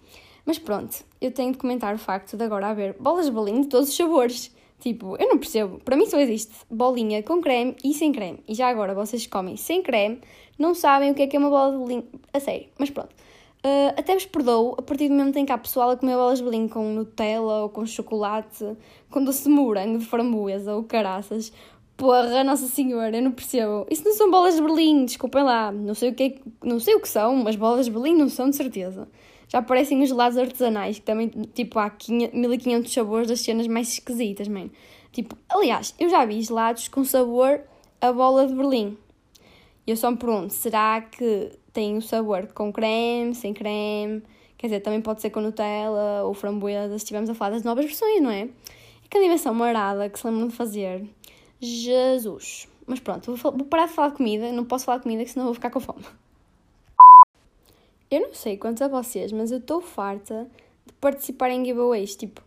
Mas 0.46 0.58
pronto, 0.58 1.04
eu 1.20 1.32
tenho 1.32 1.52
de 1.52 1.58
comentar 1.58 1.94
o 1.94 1.98
facto 1.98 2.36
de 2.36 2.44
agora 2.44 2.68
haver 2.68 2.94
bolas 3.00 3.26
de 3.26 3.32
Berlim 3.32 3.62
de 3.62 3.68
todos 3.68 3.88
os 3.88 3.96
sabores. 3.96 4.54
Tipo, 4.78 5.16
eu 5.16 5.28
não 5.28 5.36
percebo, 5.36 5.78
para 5.80 5.96
mim 5.96 6.06
só 6.06 6.18
existe 6.18 6.54
bolinha 6.70 7.22
com 7.22 7.40
creme 7.42 7.76
e 7.84 7.92
sem 7.92 8.12
creme. 8.12 8.38
E 8.48 8.54
já 8.54 8.68
agora 8.68 8.94
vocês 8.94 9.26
comem 9.26 9.56
sem 9.56 9.82
creme, 9.82 10.20
não 10.58 10.74
sabem 10.74 11.10
o 11.10 11.14
que 11.14 11.22
é 11.22 11.26
que 11.26 11.36
é 11.36 11.38
uma 11.38 11.50
bola 11.50 11.72
de 11.72 11.78
Berlim. 11.78 12.04
A 12.32 12.38
sério, 12.38 12.68
mas 12.78 12.88
pronto. 12.88 13.14
Uh, 13.62 13.92
até 13.94 14.14
vos 14.14 14.24
perdoo 14.24 14.74
a 14.78 14.82
partir 14.82 15.08
do 15.08 15.14
momento 15.14 15.36
em 15.36 15.44
que 15.44 15.52
há 15.52 15.58
pessoal 15.58 15.90
a 15.90 15.96
comer 15.96 16.14
bolas 16.14 16.38
de 16.38 16.44
Berlim 16.44 16.66
com 16.66 16.94
Nutella 16.94 17.62
ou 17.62 17.68
com 17.68 17.84
chocolate, 17.84 18.64
com 19.10 19.22
doce 19.22 19.44
de 19.44 19.50
morango, 19.50 19.98
de 19.98 20.06
framboesa 20.06 20.74
ou 20.74 20.82
caraças. 20.84 21.52
Porra, 21.94 22.42
Nossa 22.42 22.66
Senhora, 22.66 23.14
eu 23.14 23.22
não 23.22 23.32
percebo. 23.32 23.86
Isso 23.90 24.02
não 24.02 24.14
são 24.14 24.30
bolas 24.30 24.54
de 24.54 24.62
Berlim, 24.62 25.04
desculpem 25.04 25.42
lá. 25.42 25.70
Não 25.70 25.94
sei 25.94 26.08
o 26.08 26.14
que, 26.14 26.22
é, 26.22 26.34
não 26.66 26.80
sei 26.80 26.94
o 26.94 27.00
que 27.00 27.08
são, 27.08 27.36
mas 27.36 27.54
bolas 27.56 27.84
de 27.84 27.92
Berlim 27.92 28.14
não 28.14 28.30
são 28.30 28.48
de 28.48 28.56
certeza. 28.56 29.06
Já 29.46 29.60
parecem 29.60 30.02
os 30.02 30.08
gelados 30.08 30.38
artesanais, 30.38 30.98
que 30.98 31.04
também, 31.04 31.28
tipo, 31.28 31.78
há 31.78 31.92
1500 32.08 32.90
sabores 32.90 33.28
das 33.28 33.40
cenas 33.40 33.66
mais 33.66 33.92
esquisitas, 33.92 34.48
man. 34.48 34.70
Tipo, 35.12 35.36
aliás, 35.50 35.94
eu 35.98 36.08
já 36.08 36.24
vi 36.24 36.40
gelados 36.40 36.88
com 36.88 37.04
sabor 37.04 37.60
a 38.00 38.10
bola 38.10 38.46
de 38.46 38.54
Berlim. 38.54 38.96
E 39.86 39.90
eu 39.90 39.96
só 39.96 40.10
me 40.10 40.16
pergunto, 40.16 40.54
será 40.54 41.02
que 41.02 41.50
tem 41.72 41.96
o 41.96 42.02
sabor 42.02 42.46
com 42.52 42.72
creme, 42.72 43.34
sem 43.34 43.54
creme? 43.54 44.22
Quer 44.58 44.66
dizer, 44.66 44.80
também 44.80 45.00
pode 45.00 45.22
ser 45.22 45.30
com 45.30 45.40
Nutella 45.40 46.22
ou 46.24 46.34
framboesa, 46.34 46.90
se 46.90 46.96
estivermos 47.04 47.30
a 47.30 47.34
falar 47.34 47.52
das 47.52 47.62
novas 47.62 47.84
versões, 47.84 48.20
não 48.20 48.30
é? 48.30 48.42
É 48.42 48.48
que 49.08 49.16
a 49.16 49.20
dimensão 49.20 49.54
marada 49.54 50.08
que 50.08 50.18
se 50.18 50.26
lembram 50.26 50.48
de 50.48 50.54
fazer 50.54 51.08
Jesus. 51.60 52.68
Mas 52.86 53.00
pronto, 53.00 53.34
vou, 53.36 53.52
parar 53.64 53.86
de 53.86 53.92
falar 53.92 54.08
de 54.08 54.16
comida, 54.16 54.50
não 54.52 54.64
posso 54.64 54.84
falar 54.84 54.98
de 54.98 55.04
comida, 55.04 55.24
que 55.24 55.30
senão 55.30 55.46
vou 55.46 55.54
ficar 55.54 55.70
com 55.70 55.80
fome. 55.80 56.04
Eu 58.10 58.20
não 58.20 58.34
sei 58.34 58.56
quanto 58.56 58.82
a 58.82 58.88
vocês, 58.88 59.30
mas 59.30 59.52
eu 59.52 59.58
estou 59.58 59.80
farta 59.80 60.50
de 60.84 60.92
participar 60.94 61.50
em 61.50 61.64
giveaways, 61.64 62.16
tipo, 62.16 62.42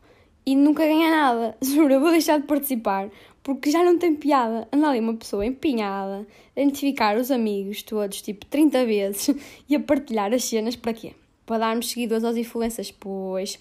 e 0.45 0.55
nunca 0.55 0.85
ganhar 0.85 1.09
nada. 1.09 1.57
Juro, 1.63 1.93
eu 1.93 2.01
vou 2.01 2.11
deixar 2.11 2.39
de 2.39 2.45
participar, 2.45 3.09
porque 3.43 3.69
já 3.69 3.83
não 3.83 4.00
tem 4.00 4.15
piada. 4.15 4.67
Anda 4.71 4.89
ali 4.89 5.00
uma 5.00 5.15
pessoa 5.15 5.45
empenhada 5.45 6.25
a 6.55 6.62
identificar 6.62 7.17
os 7.17 7.29
amigos 7.29 7.83
todos, 7.83 8.21
tipo 8.21 8.45
30 8.45 8.85
vezes, 8.85 9.35
e 9.69 9.75
a 9.75 9.79
partilhar 9.79 10.33
as 10.33 10.45
cenas 10.45 10.75
para 10.75 10.93
quê? 10.93 11.13
Para 11.45 11.59
darmos 11.59 11.89
seguidores 11.89 12.23
aos 12.23 12.38
influencers, 12.38 12.91
pois. 12.91 13.59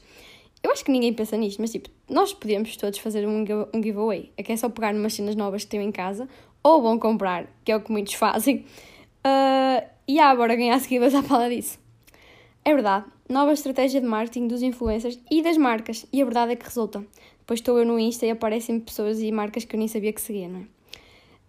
Eu 0.62 0.70
acho 0.70 0.84
que 0.84 0.92
ninguém 0.92 1.12
pensa 1.12 1.36
nisto, 1.36 1.60
mas 1.60 1.72
tipo, 1.72 1.90
nós 2.08 2.32
podemos 2.32 2.76
todos 2.76 3.00
fazer 3.00 3.26
um, 3.26 3.44
um 3.74 3.82
giveaway. 3.82 4.30
É 4.36 4.44
que 4.44 4.52
é 4.52 4.56
só 4.56 4.68
pegar 4.68 4.94
umas 4.94 5.12
cenas 5.12 5.34
novas 5.34 5.64
que 5.64 5.70
tenham 5.70 5.84
em 5.84 5.90
casa, 5.90 6.28
ou 6.62 6.80
vão 6.80 6.98
comprar, 7.00 7.46
que 7.64 7.72
é 7.72 7.76
o 7.76 7.80
que 7.80 7.90
muitos 7.90 8.14
fazem. 8.14 8.64
Uh, 9.26 9.84
e 10.06 10.20
há, 10.20 10.34
bora 10.34 10.54
ganhar 10.54 10.78
seguidores 10.78 11.14
à 11.14 11.22
fala 11.22 11.48
disso. 11.48 11.80
É 12.64 12.72
verdade, 12.72 13.06
nova 13.28 13.52
estratégia 13.52 14.00
de 14.00 14.06
marketing 14.06 14.46
dos 14.46 14.62
influencers 14.62 15.18
e 15.28 15.42
das 15.42 15.56
marcas, 15.56 16.06
e 16.12 16.22
a 16.22 16.24
verdade 16.24 16.52
é 16.52 16.56
que 16.56 16.64
resulta. 16.64 17.04
Depois 17.42 17.58
estou 17.58 17.76
eu 17.76 17.84
no 17.84 17.98
Insta 17.98 18.24
e 18.24 18.30
aparecem 18.30 18.78
pessoas 18.78 19.20
e 19.20 19.32
marcas 19.32 19.64
que 19.64 19.74
eu 19.74 19.78
nem 19.78 19.88
sabia 19.88 20.12
que 20.12 20.20
seguia, 20.20 20.48
não 20.48 20.60
é? 20.60 20.62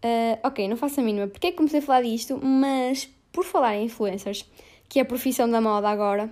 Uh, 0.03 0.39
ok, 0.43 0.67
não 0.67 0.75
faço 0.75 0.99
a 0.99 1.03
mínima 1.03 1.27
porque 1.27 1.47
é 1.47 1.51
que 1.51 1.57
comecei 1.57 1.79
a 1.79 1.81
falar 1.81 2.01
disto, 2.01 2.37
mas 2.43 3.07
por 3.31 3.45
falar 3.45 3.77
em 3.77 3.85
influencers, 3.85 4.45
que 4.89 4.99
é 4.99 5.03
a 5.03 5.05
profissão 5.05 5.49
da 5.49 5.61
moda 5.61 5.87
agora, 5.87 6.29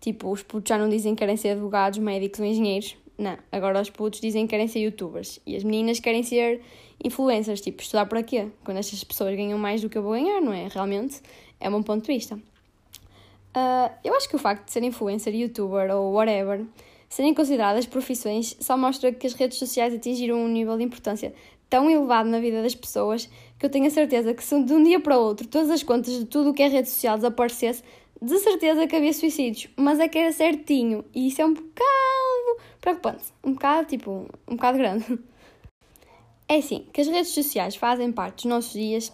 tipo, 0.00 0.30
os 0.30 0.42
putos 0.42 0.68
já 0.68 0.76
não 0.76 0.88
dizem 0.88 1.14
que 1.14 1.20
querem 1.20 1.36
ser 1.36 1.50
advogados, 1.50 1.98
médicos 2.00 2.40
ou 2.40 2.44
engenheiros, 2.44 2.96
não, 3.16 3.38
agora 3.52 3.80
os 3.80 3.88
putos 3.88 4.20
dizem 4.20 4.46
que 4.46 4.50
querem 4.50 4.66
ser 4.66 4.80
youtubers 4.80 5.40
e 5.46 5.56
as 5.56 5.62
meninas 5.62 6.00
querem 6.00 6.22
ser 6.22 6.60
influencers, 7.02 7.60
tipo, 7.60 7.80
estudar 7.80 8.06
para 8.06 8.22
quê? 8.22 8.48
Quando 8.64 8.78
estas 8.78 9.02
pessoas 9.04 9.34
ganham 9.36 9.58
mais 9.58 9.80
do 9.80 9.88
que 9.88 9.96
eu 9.96 10.02
vou 10.02 10.12
ganhar, 10.12 10.40
não 10.40 10.52
é? 10.52 10.68
Realmente 10.68 11.22
é 11.60 11.70
um 11.70 11.82
ponto 11.82 12.04
de 12.04 12.12
vista. 12.12 12.34
Uh, 12.34 13.88
eu 14.02 14.14
acho 14.16 14.28
que 14.28 14.34
o 14.34 14.38
facto 14.38 14.66
de 14.66 14.72
ser 14.72 14.82
influencer, 14.82 15.32
youtuber 15.34 15.94
ou 15.94 16.12
whatever 16.12 16.66
serem 17.14 17.32
consideradas 17.32 17.86
profissões 17.86 18.56
só 18.58 18.76
mostra 18.76 19.12
que 19.12 19.24
as 19.24 19.34
redes 19.34 19.56
sociais 19.56 19.94
atingiram 19.94 20.36
um 20.36 20.48
nível 20.48 20.76
de 20.76 20.82
importância 20.82 21.32
tão 21.70 21.88
elevado 21.88 22.28
na 22.28 22.40
vida 22.40 22.60
das 22.60 22.74
pessoas 22.74 23.30
que 23.56 23.64
eu 23.64 23.70
tenho 23.70 23.86
a 23.86 23.90
certeza 23.90 24.34
que 24.34 24.42
se 24.42 24.60
de 24.64 24.72
um 24.72 24.82
dia 24.82 24.98
para 24.98 25.16
o 25.16 25.22
outro 25.22 25.46
todas 25.46 25.70
as 25.70 25.84
contas 25.84 26.12
de 26.12 26.24
tudo 26.24 26.50
o 26.50 26.52
que 26.52 26.60
é 26.60 26.66
rede 26.66 26.88
social 26.88 27.14
desaparecesse, 27.14 27.84
de 28.20 28.36
certeza 28.40 28.88
que 28.88 28.96
havia 28.96 29.12
suicídios, 29.12 29.72
mas 29.76 30.00
é 30.00 30.08
que 30.08 30.18
era 30.18 30.32
certinho. 30.32 31.04
E 31.14 31.28
isso 31.28 31.40
é 31.40 31.46
um 31.46 31.54
bocado 31.54 32.60
preocupante, 32.80 33.24
um 33.44 33.52
bocado 33.52 33.86
tipo, 33.86 34.28
um 34.48 34.56
bocado 34.56 34.78
grande. 34.78 35.06
É 36.46 36.56
assim, 36.56 36.84
que 36.92 37.00
as 37.00 37.08
redes 37.08 37.30
sociais 37.30 37.74
fazem 37.74 38.12
parte 38.12 38.42
dos 38.42 38.44
nossos 38.44 38.72
dias, 38.74 39.10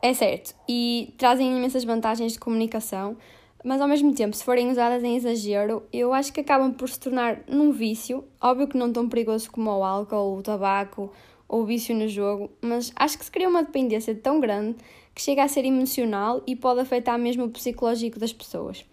é 0.00 0.14
certo, 0.14 0.54
e 0.66 1.12
trazem 1.18 1.54
imensas 1.54 1.84
vantagens 1.84 2.32
de 2.32 2.38
comunicação, 2.38 3.18
mas 3.64 3.80
ao 3.80 3.88
mesmo 3.88 4.14
tempo, 4.14 4.36
se 4.36 4.44
forem 4.44 4.70
usadas 4.70 5.02
em 5.02 5.16
exagero, 5.16 5.82
eu 5.90 6.12
acho 6.12 6.30
que 6.32 6.40
acabam 6.40 6.70
por 6.70 6.88
se 6.88 7.00
tornar 7.00 7.40
num 7.48 7.72
vício, 7.72 8.22
óbvio 8.38 8.68
que 8.68 8.76
não 8.76 8.92
tão 8.92 9.08
perigoso 9.08 9.50
como 9.50 9.70
o 9.70 9.82
álcool, 9.82 10.36
o 10.36 10.42
tabaco 10.42 11.10
ou 11.48 11.62
o 11.62 11.64
vício 11.64 11.94
no 11.94 12.06
jogo, 12.06 12.50
mas 12.60 12.92
acho 12.94 13.18
que 13.18 13.24
se 13.24 13.30
cria 13.30 13.48
uma 13.48 13.62
dependência 13.62 14.14
tão 14.14 14.38
grande 14.38 14.76
que 15.14 15.22
chega 15.22 15.42
a 15.42 15.48
ser 15.48 15.64
emocional 15.64 16.42
e 16.46 16.54
pode 16.54 16.80
afetar 16.80 17.18
mesmo 17.18 17.44
o 17.44 17.48
psicológico 17.48 18.18
das 18.18 18.34
pessoas. 18.34 18.84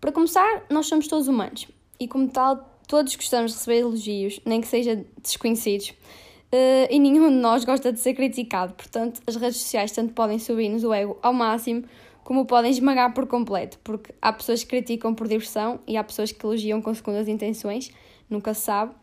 Para 0.00 0.10
começar, 0.10 0.64
nós 0.70 0.86
somos 0.86 1.06
todos 1.06 1.28
humanos 1.28 1.68
e, 2.00 2.08
como 2.08 2.28
tal, 2.28 2.78
todos 2.88 3.14
gostamos 3.16 3.52
de 3.52 3.58
receber 3.58 3.80
elogios, 3.80 4.40
nem 4.46 4.60
que 4.60 4.66
sejam 4.66 5.04
desconhecidos. 5.22 5.90
Uh, 5.90 6.86
e 6.88 6.98
nenhum 6.98 7.28
de 7.28 7.34
nós 7.34 7.64
gosta 7.64 7.92
de 7.92 7.98
ser 7.98 8.14
criticado, 8.14 8.72
portanto, 8.74 9.20
as 9.26 9.36
redes 9.36 9.56
sociais 9.58 9.90
tanto 9.92 10.14
podem 10.14 10.38
subir-nos 10.38 10.84
o 10.84 10.94
ego 10.94 11.18
ao 11.20 11.32
máximo 11.32 11.84
como 12.24 12.46
podem 12.46 12.70
esmagar 12.70 13.12
por 13.12 13.26
completo, 13.26 13.78
porque 13.84 14.12
há 14.20 14.32
pessoas 14.32 14.64
que 14.64 14.70
criticam 14.70 15.14
por 15.14 15.28
diversão 15.28 15.78
e 15.86 15.96
há 15.96 16.02
pessoas 16.02 16.32
que 16.32 16.44
elogiam 16.44 16.80
com 16.80 16.92
segundas 16.92 17.28
intenções, 17.28 17.92
nunca 18.28 18.54
se 18.54 18.62
sabe, 18.62 18.94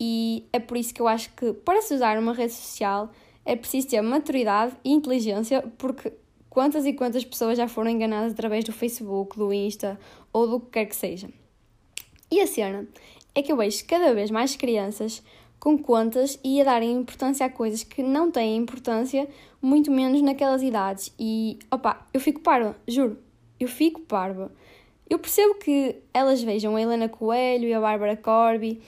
e 0.00 0.46
é 0.50 0.58
por 0.58 0.78
isso 0.78 0.94
que 0.94 1.00
eu 1.00 1.06
acho 1.06 1.30
que 1.34 1.52
para 1.52 1.82
se 1.82 1.94
usar 1.94 2.18
uma 2.18 2.32
rede 2.32 2.54
social 2.54 3.10
é 3.44 3.54
preciso 3.54 3.88
ter 3.88 4.00
maturidade 4.00 4.74
e 4.82 4.90
inteligência, 4.90 5.62
porque 5.76 6.10
quantas 6.48 6.86
e 6.86 6.94
quantas 6.94 7.24
pessoas 7.24 7.58
já 7.58 7.68
foram 7.68 7.90
enganadas 7.90 8.32
através 8.32 8.64
do 8.64 8.72
Facebook, 8.72 9.36
do 9.36 9.52
Insta 9.52 10.00
ou 10.32 10.48
do 10.48 10.60
que 10.60 10.70
quer 10.70 10.86
que 10.86 10.96
seja. 10.96 11.28
E 12.30 12.40
a 12.40 12.46
cena 12.46 12.88
é 13.34 13.42
que 13.42 13.52
eu 13.52 13.56
vejo 13.56 13.84
cada 13.86 14.14
vez 14.14 14.30
mais 14.30 14.56
crianças 14.56 15.22
com 15.60 15.76
contas 15.76 16.40
e 16.42 16.60
a 16.60 16.64
darem 16.64 16.92
importância 16.92 17.44
a 17.44 17.50
coisas 17.50 17.84
que 17.84 18.02
não 18.02 18.30
têm 18.30 18.56
importância, 18.56 19.28
muito 19.60 19.90
menos 19.90 20.22
naquelas 20.22 20.62
idades. 20.62 21.14
E, 21.18 21.58
opa, 21.70 22.04
eu 22.14 22.20
fico 22.20 22.40
parva, 22.40 22.74
juro, 22.88 23.18
eu 23.60 23.68
fico 23.68 24.00
parva. 24.00 24.50
Eu 25.08 25.18
percebo 25.18 25.54
que 25.56 25.96
elas 26.14 26.42
vejam 26.42 26.76
a 26.76 26.80
Helena 26.80 27.08
Coelho 27.08 27.68
e 27.68 27.74
a 27.74 27.80
Bárbara 27.80 28.16
Corby 28.16 28.80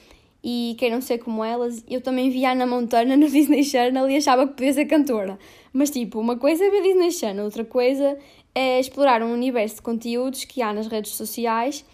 e 0.42 0.74
queiram 0.78 1.00
ser 1.00 1.18
como 1.18 1.44
elas. 1.44 1.84
Eu 1.88 2.00
também 2.00 2.30
vi 2.30 2.44
a 2.46 2.52
Ana 2.52 2.66
Montana 2.66 3.16
no 3.16 3.28
Disney 3.30 3.64
Channel 3.64 4.08
e 4.08 4.16
achava 4.16 4.46
que 4.46 4.54
podia 4.54 4.72
ser 4.72 4.86
cantora. 4.86 5.38
Mas, 5.72 5.90
tipo, 5.90 6.18
uma 6.18 6.38
coisa 6.38 6.64
é 6.64 6.70
ver 6.70 6.82
Disney 6.82 7.10
Channel, 7.10 7.44
outra 7.44 7.64
coisa 7.64 8.16
é 8.54 8.80
explorar 8.80 9.22
um 9.22 9.32
universo 9.32 9.76
de 9.76 9.82
conteúdos 9.82 10.44
que 10.44 10.62
há 10.62 10.72
nas 10.72 10.86
redes 10.86 11.12
sociais 11.12 11.84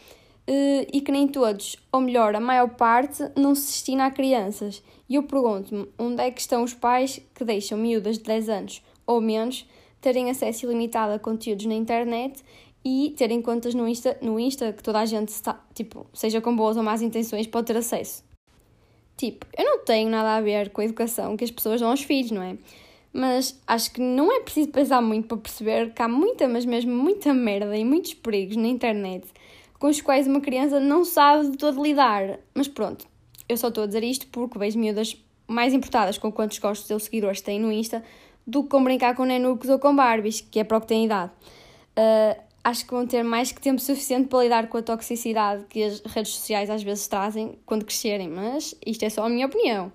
e 0.93 1.01
que 1.01 1.13
nem 1.13 1.29
todos, 1.29 1.77
ou 1.93 2.01
melhor, 2.01 2.35
a 2.35 2.41
maior 2.41 2.71
parte, 2.71 3.23
não 3.37 3.55
se 3.55 3.67
destina 3.67 4.07
a 4.07 4.11
crianças. 4.11 4.83
E 5.09 5.15
eu 5.17 5.23
pergunto-me, 5.23 5.87
onde 5.99 6.23
é 6.23 6.31
que 6.31 6.41
estão 6.41 6.63
os 6.63 6.73
pais 6.73 7.21
que 7.35 7.45
deixam 7.45 7.79
miúdas 7.79 8.19
de 8.19 8.25
10 8.25 8.49
anos 8.49 8.83
ou 9.07 9.21
menos 9.21 9.67
terem 10.01 10.31
acesso 10.31 10.67
ilimitado 10.67 11.13
a 11.13 11.19
conteúdos 11.19 11.67
na 11.67 11.75
internet 11.75 12.43
e 12.85 13.15
terem 13.17 13.43
contas 13.43 13.75
no 13.75 13.89
Insta, 13.89 14.17
no 14.23 14.39
Insta 14.39 14.73
que 14.73 14.83
toda 14.83 15.01
a 15.01 15.07
gente, 15.07 15.29
está, 15.29 15.61
tipo, 15.75 16.07
seja 16.13 16.41
com 16.41 16.55
boas 16.55 16.77
ou 16.77 16.83
más 16.83 17.03
intenções, 17.03 17.47
pode 17.47 17.67
ter 17.67 17.77
acesso. 17.77 18.25
Tipo, 19.17 19.47
eu 19.57 19.65
não 19.65 19.85
tenho 19.85 20.09
nada 20.09 20.37
a 20.37 20.41
ver 20.41 20.71
com 20.71 20.81
a 20.81 20.85
educação 20.85 21.37
que 21.37 21.45
as 21.45 21.51
pessoas 21.51 21.81
dão 21.81 21.91
aos 21.91 22.03
filhos, 22.03 22.31
não 22.31 22.43
é? 22.43 22.57
Mas 23.13 23.61
acho 23.67 23.93
que 23.93 24.01
não 24.01 24.31
é 24.31 24.41
preciso 24.41 24.69
pensar 24.69 25.03
muito 25.03 25.27
para 25.27 25.39
perceber 25.39 25.93
que 25.93 26.01
há 26.01 26.09
muita, 26.09 26.47
mas 26.47 26.65
mesmo 26.65 26.93
muita 26.93 27.35
merda 27.35 27.77
e 27.77 27.85
muitos 27.85 28.15
perigos 28.15 28.57
na 28.57 28.69
internet 28.69 29.27
com 29.79 29.89
os 29.89 30.01
quais 30.01 30.27
uma 30.27 30.41
criança 30.41 30.81
não 30.81 31.05
sabe 31.05 31.51
de 31.51 31.57
todo 31.57 31.83
lidar. 31.83 32.39
Mas 32.55 32.69
pronto, 32.69 33.07
eu 33.49 33.57
só 33.57 33.69
estou 33.69 33.85
a 33.85 33.87
dizer 33.87 34.03
isto 34.05 34.27
porque 34.29 34.59
vejo 34.59 34.79
miúdas 34.79 35.17
mais 35.47 35.73
importadas 35.73 36.19
com 36.19 36.31
quantos 36.31 36.59
gostos 36.59 36.87
seus 36.87 37.05
seguidores 37.05 37.41
têm 37.41 37.59
no 37.59 37.73
Insta 37.73 38.05
do 38.47 38.63
que 38.63 38.71
com 38.71 38.83
brincar 38.83 39.15
com 39.15 39.25
nenucos 39.25 39.69
ou 39.69 39.79
com 39.79 39.95
Barbies, 39.95 40.41
que 40.41 40.61
é 40.61 40.65
para 40.65 40.79
o 40.79 40.81
que 40.81 40.87
têm 40.87 41.05
idade. 41.05 41.33
Uh, 41.97 42.41
acho 42.65 42.85
que 42.85 42.93
vão 42.93 43.07
ter 43.07 43.23
mais 43.23 43.53
que 43.53 43.61
tempo 43.61 43.81
suficiente 43.81 44.29
para 44.29 44.43
lidar 44.43 44.69
com 44.69 44.79
a 44.79 44.83
toxicidade 44.83 45.65
que 45.69 45.83
as 45.83 46.01
redes 46.01 46.33
sociais 46.33 46.71
às 46.71 46.83
vezes 46.83 47.07
trazem 47.07 47.59
quando 47.67 47.85
crescerem, 47.85 48.29
mas 48.29 48.75
isto 48.85 49.05
é 49.05 49.11
só 49.11 49.25
a 49.25 49.29
minha 49.29 49.47
opinião. 49.47 49.93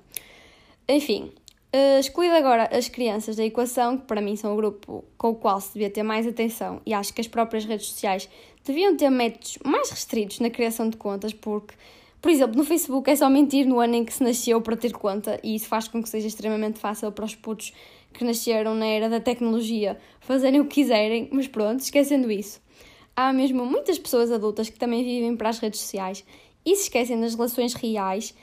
Enfim, 0.87 1.31
uh, 1.73 2.35
agora 2.35 2.69
as 2.71 2.87
crianças 2.87 3.35
da 3.35 3.43
equação, 3.43 3.97
que 3.97 4.05
para 4.05 4.21
mim 4.21 4.35
são 4.35 4.53
o 4.53 4.55
grupo 4.55 5.03
com 5.17 5.29
o 5.29 5.35
qual 5.35 5.59
se 5.59 5.73
devia 5.73 5.89
ter 5.89 6.03
mais 6.03 6.27
atenção, 6.27 6.81
e 6.85 6.93
acho 6.93 7.13
que 7.13 7.21
as 7.21 7.27
próprias 7.27 7.65
redes 7.65 7.87
sociais 7.87 8.29
deviam 8.63 8.95
ter 8.95 9.09
métodos 9.09 9.57
mais 9.65 9.89
restritos 9.89 10.39
na 10.39 10.49
criação 10.49 10.89
de 10.89 10.97
contas, 10.97 11.33
porque, 11.33 11.75
por 12.21 12.31
exemplo, 12.31 12.55
no 12.55 12.63
Facebook 12.63 13.09
é 13.09 13.15
só 13.15 13.29
mentir 13.29 13.65
no 13.65 13.79
ano 13.79 13.95
em 13.95 14.05
que 14.05 14.13
se 14.13 14.23
nasceu 14.23 14.61
para 14.61 14.77
ter 14.77 14.93
conta, 14.93 15.39
e 15.43 15.55
isso 15.55 15.67
faz 15.67 15.87
com 15.87 16.01
que 16.01 16.09
seja 16.09 16.27
extremamente 16.27 16.79
fácil 16.79 17.11
para 17.11 17.25
os 17.25 17.35
putos 17.35 17.73
que 18.13 18.23
nasceram 18.23 18.75
na 18.75 18.85
era 18.85 19.09
da 19.09 19.19
tecnologia 19.19 19.97
fazerem 20.19 20.61
o 20.61 20.65
que 20.65 20.75
quiserem, 20.75 21.27
mas 21.31 21.47
pronto, 21.47 21.79
esquecendo 21.79 22.31
isso. 22.31 22.61
Há 23.15 23.33
mesmo 23.33 23.65
muitas 23.65 23.99
pessoas 23.99 24.31
adultas 24.31 24.69
que 24.69 24.79
também 24.79 25.03
vivem 25.03 25.35
para 25.35 25.49
as 25.49 25.59
redes 25.59 25.81
sociais 25.81 26.23
e 26.65 26.75
se 26.75 26.83
esquecem 26.83 27.19
das 27.19 27.35
relações 27.35 27.73
reais, 27.73 28.33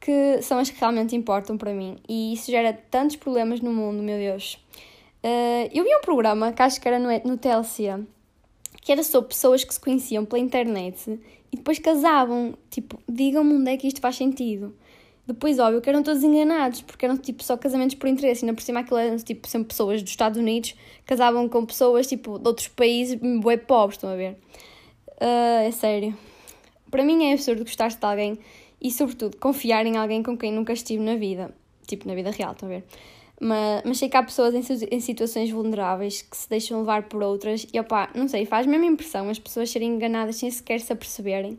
que 0.00 0.40
são 0.42 0.58
as 0.58 0.70
que 0.70 0.80
realmente 0.80 1.14
importam 1.14 1.58
para 1.58 1.74
mim, 1.74 1.98
e 2.08 2.32
isso 2.32 2.50
gera 2.50 2.72
tantos 2.72 3.16
problemas 3.16 3.60
no 3.60 3.72
mundo, 3.72 4.02
meu 4.02 4.18
Deus. 4.18 4.58
Uh, 5.22 5.68
eu 5.72 5.84
vi 5.84 5.94
um 5.94 6.00
programa 6.00 6.52
que 6.52 6.62
acho 6.62 6.80
que 6.80 6.88
era 6.88 6.98
no, 6.98 7.08
no 7.30 7.36
TLC, 7.36 8.02
que 8.80 8.90
era 8.90 9.02
sobre 9.02 9.28
pessoas 9.28 9.62
que 9.62 9.74
se 9.74 9.78
conheciam 9.78 10.24
pela 10.24 10.40
internet 10.40 11.20
e 11.52 11.56
depois 11.56 11.78
casavam. 11.78 12.54
Tipo, 12.70 13.00
digam-me 13.08 13.54
onde 13.54 13.70
é 13.70 13.76
que 13.76 13.86
isto 13.86 14.00
faz 14.00 14.16
sentido. 14.16 14.74
Depois, 15.26 15.58
óbvio, 15.58 15.80
que 15.80 15.88
eram 15.88 16.02
todos 16.02 16.24
enganados, 16.24 16.80
porque 16.82 17.04
eram 17.04 17.16
tipo 17.16 17.44
só 17.44 17.56
casamentos 17.56 17.94
por 17.94 18.08
interesse, 18.08 18.44
ainda 18.44 18.54
por 18.54 18.62
cima 18.62 18.80
aquilo 18.80 18.98
eram 18.98 19.16
tipo 19.18 19.46
sempre 19.46 19.68
pessoas 19.68 20.02
dos 20.02 20.10
Estados 20.10 20.38
Unidos 20.38 20.74
casavam 21.06 21.48
com 21.48 21.64
pessoas 21.64 22.06
tipo 22.06 22.38
de 22.38 22.48
outros 22.48 22.68
países 22.68 23.14
bem 23.14 23.58
pobres, 23.58 23.96
estão 23.96 24.10
a 24.10 24.16
ver? 24.16 24.32
Uh, 25.20 25.68
é 25.68 25.70
sério. 25.70 26.16
Para 26.90 27.04
mim 27.04 27.24
é 27.26 27.34
absurdo 27.34 27.62
gostar 27.62 27.88
de 27.88 27.98
alguém 28.00 28.38
e, 28.80 28.90
sobretudo, 28.90 29.36
confiar 29.36 29.86
em 29.86 29.96
alguém 29.96 30.22
com 30.22 30.36
quem 30.36 30.52
nunca 30.52 30.72
estive 30.72 31.02
na 31.02 31.16
vida, 31.16 31.54
tipo 31.86 32.08
na 32.08 32.14
vida 32.14 32.30
real, 32.30 32.52
estão 32.52 32.68
a 32.68 32.72
ver? 32.72 32.84
Mas, 33.40 33.82
mas 33.84 33.98
sei 33.98 34.08
que 34.08 34.16
há 34.16 34.22
pessoas 34.22 34.54
em, 34.54 34.88
em 34.90 35.00
situações 35.00 35.50
vulneráveis 35.50 36.20
que 36.20 36.36
se 36.36 36.48
deixam 36.48 36.80
levar 36.80 37.04
por 37.04 37.22
outras 37.22 37.66
e 37.72 37.80
opá, 37.80 38.10
não 38.14 38.28
sei, 38.28 38.44
faz 38.44 38.66
mesmo 38.66 38.84
impressão 38.84 39.30
as 39.30 39.38
pessoas 39.38 39.70
serem 39.70 39.94
enganadas 39.94 40.36
sem 40.36 40.50
sequer 40.50 40.80
se 40.80 40.92
aperceberem. 40.92 41.58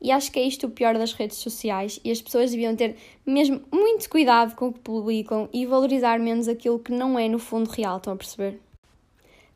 E 0.00 0.10
acho 0.10 0.32
que 0.32 0.38
é 0.38 0.42
isto 0.42 0.66
o 0.66 0.70
pior 0.70 0.94
das 0.98 1.12
redes 1.12 1.38
sociais 1.38 2.00
e 2.04 2.10
as 2.10 2.20
pessoas 2.20 2.50
deviam 2.50 2.74
ter 2.74 2.96
mesmo 3.24 3.62
muito 3.72 4.10
cuidado 4.10 4.54
com 4.56 4.68
o 4.68 4.72
que 4.72 4.80
publicam 4.80 5.48
e 5.52 5.64
valorizar 5.64 6.18
menos 6.18 6.48
aquilo 6.48 6.78
que 6.78 6.92
não 6.92 7.18
é 7.18 7.28
no 7.28 7.38
fundo 7.38 7.70
real, 7.70 7.98
estão 7.98 8.12
a 8.12 8.16
perceber? 8.16 8.58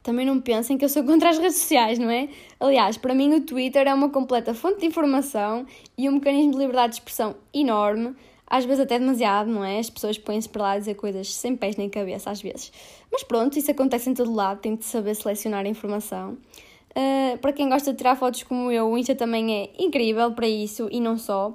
Também 0.07 0.25
não 0.25 0.41
pensem 0.41 0.79
que 0.79 0.85
eu 0.85 0.89
sou 0.89 1.03
contra 1.05 1.31
as 1.31 1.39
redes 1.39 1.57
sociais, 1.57 1.99
não 1.99 2.09
é? 2.09 2.29
Aliás, 2.61 2.97
para 2.97 3.13
mim 3.13 3.35
o 3.35 3.41
Twitter 3.41 3.89
é 3.89 3.93
uma 3.93 4.09
completa 4.09 4.55
fonte 4.55 4.79
de 4.79 4.87
informação 4.87 5.67
e 5.99 6.09
um 6.09 6.13
mecanismo 6.13 6.53
de 6.53 6.59
liberdade 6.59 6.93
de 6.93 7.01
expressão 7.01 7.35
enorme 7.53 8.15
às 8.47 8.65
vezes 8.65 8.85
até 8.85 8.97
demasiado, 8.97 9.51
não 9.51 9.65
é? 9.65 9.81
As 9.81 9.91
pessoas 9.91 10.17
põem-se 10.17 10.49
para 10.49 10.63
lá 10.63 10.71
a 10.73 10.79
dizer 10.79 10.95
coisas 10.95 11.35
sem 11.35 11.57
pés 11.57 11.75
nem 11.75 11.91
cabeça, 11.91 12.31
às 12.31 12.41
vezes. 12.41 12.73
Mas 13.11 13.25
pronto, 13.25 13.59
isso 13.59 13.69
acontece 13.73 14.09
em 14.09 14.15
todo 14.15 14.33
lado, 14.33 14.61
tem 14.61 14.77
de 14.77 14.85
saber 14.85 15.17
selecionar 15.17 15.67
a 15.67 15.69
informação. 15.69 16.39
Uh, 16.93 17.37
para 17.39 17.53
quem 17.53 17.69
gosta 17.69 17.91
de 17.91 17.99
tirar 17.99 18.15
fotos 18.15 18.45
como 18.45 18.71
eu, 18.71 18.89
o 18.89 18.97
Insta 18.97 19.17
também 19.17 19.53
é 19.53 19.83
incrível 19.83 20.31
para 20.31 20.47
isso 20.47 20.89
e 20.93 21.01
não 21.01 21.19
só. 21.19 21.49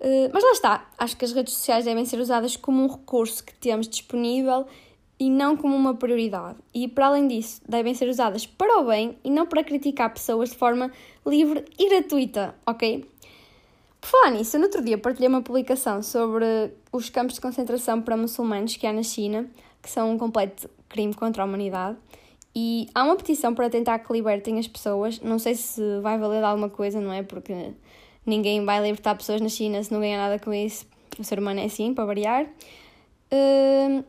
Uh, 0.00 0.28
mas 0.32 0.42
lá 0.42 0.50
está, 0.50 0.90
acho 0.98 1.16
que 1.16 1.24
as 1.24 1.32
redes 1.32 1.54
sociais 1.54 1.84
devem 1.84 2.04
ser 2.04 2.18
usadas 2.18 2.56
como 2.56 2.82
um 2.82 2.88
recurso 2.88 3.44
que 3.44 3.54
temos 3.54 3.88
disponível 3.88 4.66
e 5.18 5.30
não 5.30 5.56
como 5.56 5.74
uma 5.74 5.94
prioridade. 5.94 6.58
E 6.72 6.88
para 6.88 7.06
além 7.06 7.28
disso, 7.28 7.60
devem 7.68 7.94
ser 7.94 8.08
usadas 8.08 8.46
para 8.46 8.80
o 8.80 8.86
bem 8.86 9.16
e 9.22 9.30
não 9.30 9.46
para 9.46 9.62
criticar 9.62 10.12
pessoas 10.12 10.50
de 10.50 10.56
forma 10.56 10.90
livre 11.24 11.64
e 11.78 11.88
gratuita, 11.88 12.54
ok? 12.66 13.04
Por 14.00 14.08
falar 14.08 14.30
nisso, 14.32 14.58
no 14.58 14.64
outro 14.64 14.82
dia 14.82 14.98
partilhei 14.98 15.28
uma 15.28 15.40
publicação 15.40 16.02
sobre 16.02 16.44
os 16.92 17.08
campos 17.08 17.36
de 17.36 17.40
concentração 17.40 18.02
para 18.02 18.16
muçulmanos 18.16 18.76
que 18.76 18.86
há 18.86 18.92
na 18.92 19.02
China, 19.02 19.48
que 19.80 19.90
são 19.90 20.12
um 20.12 20.18
completo 20.18 20.68
crime 20.88 21.14
contra 21.14 21.42
a 21.42 21.46
humanidade. 21.46 21.96
E 22.54 22.88
há 22.94 23.02
uma 23.02 23.16
petição 23.16 23.54
para 23.54 23.68
tentar 23.68 23.98
que 23.98 24.12
libertem 24.12 24.58
as 24.58 24.68
pessoas. 24.68 25.20
Não 25.20 25.38
sei 25.38 25.54
se 25.54 25.80
vai 26.00 26.18
valer 26.18 26.38
de 26.40 26.44
alguma 26.44 26.68
coisa, 26.68 27.00
não 27.00 27.12
é? 27.12 27.22
Porque 27.22 27.72
ninguém 28.26 28.64
vai 28.64 28.80
libertar 28.82 29.14
pessoas 29.16 29.40
na 29.40 29.48
China 29.48 29.82
se 29.82 29.92
não 29.92 30.00
ganha 30.00 30.18
nada 30.18 30.38
com 30.38 30.52
isso. 30.52 30.86
O 31.18 31.24
ser 31.24 31.38
humano 31.38 31.60
é 31.60 31.64
assim, 31.64 31.94
para 31.94 32.04
variar. 32.04 32.44
Uh, 33.32 34.04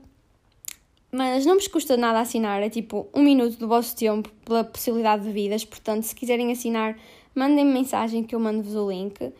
mas 1.15 1.45
não 1.45 1.55
vos 1.55 1.67
custa 1.67 1.95
nada 1.95 2.19
assinar, 2.19 2.61
é 2.61 2.69
tipo 2.69 3.07
um 3.13 3.23
minuto 3.23 3.57
do 3.57 3.67
vosso 3.67 3.95
tempo 3.95 4.29
pela 4.43 4.63
possibilidade 4.63 5.23
de 5.23 5.31
vidas. 5.31 5.63
Portanto, 5.63 6.03
se 6.03 6.13
quiserem 6.13 6.51
assinar, 6.51 6.97
mandem-me 7.33 7.71
mensagem 7.71 8.21
que 8.23 8.35
eu 8.35 8.39
mando-vos 8.39 8.75
o 8.75 8.89
link. 8.89 9.23
Uh, 9.23 9.33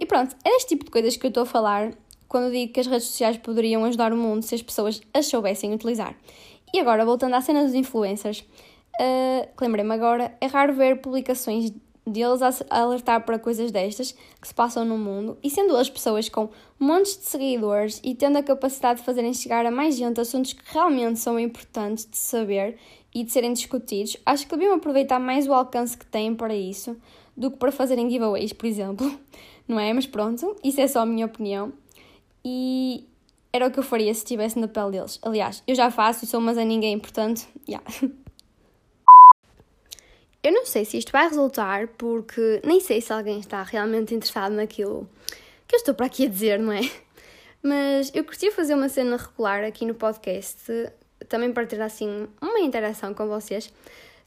e 0.00 0.06
pronto, 0.06 0.34
é 0.44 0.50
deste 0.50 0.70
tipo 0.70 0.84
de 0.84 0.90
coisas 0.90 1.16
que 1.16 1.24
eu 1.24 1.28
estou 1.28 1.44
a 1.44 1.46
falar 1.46 1.92
quando 2.28 2.50
digo 2.50 2.72
que 2.72 2.80
as 2.80 2.86
redes 2.86 3.06
sociais 3.06 3.36
poderiam 3.36 3.84
ajudar 3.84 4.12
o 4.12 4.16
mundo 4.16 4.42
se 4.42 4.54
as 4.54 4.62
pessoas 4.62 5.00
as 5.14 5.26
soubessem 5.26 5.72
utilizar. 5.72 6.16
E 6.74 6.80
agora, 6.80 7.04
voltando 7.04 7.34
à 7.34 7.40
cena 7.40 7.62
dos 7.62 7.74
influencers, 7.74 8.40
uh, 8.40 9.48
lembrei-me 9.60 9.94
agora, 9.94 10.36
é 10.40 10.46
raro 10.46 10.72
ver 10.74 11.00
publicações 11.00 11.72
deles 12.06 12.42
a 12.42 12.50
alertar 12.68 13.24
para 13.24 13.38
coisas 13.38 13.70
destas 13.70 14.12
que 14.40 14.48
se 14.48 14.54
passam 14.54 14.84
no 14.84 14.98
mundo 14.98 15.38
e 15.42 15.48
sendo 15.48 15.74
eles 15.76 15.88
pessoas 15.88 16.28
com 16.28 16.48
montes 16.78 17.16
de 17.16 17.24
seguidores 17.24 18.00
e 18.02 18.14
tendo 18.14 18.38
a 18.38 18.42
capacidade 18.42 19.00
de 19.00 19.06
fazerem 19.06 19.32
chegar 19.32 19.64
a 19.64 19.70
mais 19.70 19.96
gente 19.96 20.20
assuntos 20.20 20.52
que 20.52 20.62
realmente 20.72 21.20
são 21.20 21.38
importantes 21.38 22.08
de 22.10 22.16
saber 22.16 22.76
e 23.14 23.22
de 23.22 23.30
serem 23.30 23.52
discutidos, 23.52 24.16
acho 24.24 24.46
que 24.46 24.56
deviam 24.56 24.74
aproveitar 24.74 25.18
mais 25.18 25.46
o 25.46 25.52
alcance 25.52 25.96
que 25.96 26.06
têm 26.06 26.34
para 26.34 26.54
isso 26.54 26.96
do 27.36 27.50
que 27.50 27.58
para 27.58 27.70
fazerem 27.70 28.10
giveaways, 28.10 28.52
por 28.52 28.66
exemplo. 28.66 29.18
Não 29.68 29.78
é? 29.78 29.92
Mas 29.92 30.06
pronto, 30.06 30.56
isso 30.62 30.80
é 30.80 30.88
só 30.88 31.00
a 31.00 31.06
minha 31.06 31.26
opinião. 31.26 31.72
E 32.44 33.06
era 33.52 33.66
o 33.66 33.70
que 33.70 33.78
eu 33.78 33.82
faria 33.82 34.12
se 34.12 34.20
estivesse 34.20 34.58
na 34.58 34.66
pele 34.66 34.92
deles. 34.92 35.18
Aliás, 35.22 35.62
eu 35.66 35.74
já 35.74 35.90
faço 35.90 36.24
e 36.24 36.28
sou 36.28 36.40
mas 36.40 36.58
a 36.58 36.64
ninguém, 36.64 36.98
portanto. 36.98 37.46
Yeah. 37.68 37.84
Eu 40.42 40.52
não 40.52 40.66
sei 40.66 40.84
se 40.84 40.98
isto 40.98 41.12
vai 41.12 41.28
resultar 41.28 41.86
porque 41.96 42.60
nem 42.64 42.80
sei 42.80 43.00
se 43.00 43.12
alguém 43.12 43.38
está 43.38 43.62
realmente 43.62 44.14
interessado 44.14 44.52
naquilo 44.54 45.08
que 45.68 45.76
eu 45.76 45.78
estou 45.78 45.94
para 45.94 46.06
aqui 46.06 46.26
a 46.26 46.28
dizer, 46.28 46.58
não 46.58 46.72
é? 46.72 46.80
Mas 47.62 48.10
eu 48.12 48.24
curti 48.24 48.50
fazer 48.50 48.74
uma 48.74 48.88
cena 48.88 49.16
regular 49.16 49.62
aqui 49.62 49.86
no 49.86 49.94
podcast, 49.94 50.60
também 51.28 51.52
para 51.52 51.64
ter 51.64 51.80
assim 51.80 52.26
uma 52.40 52.58
interação 52.58 53.14
com 53.14 53.28
vocês, 53.28 53.72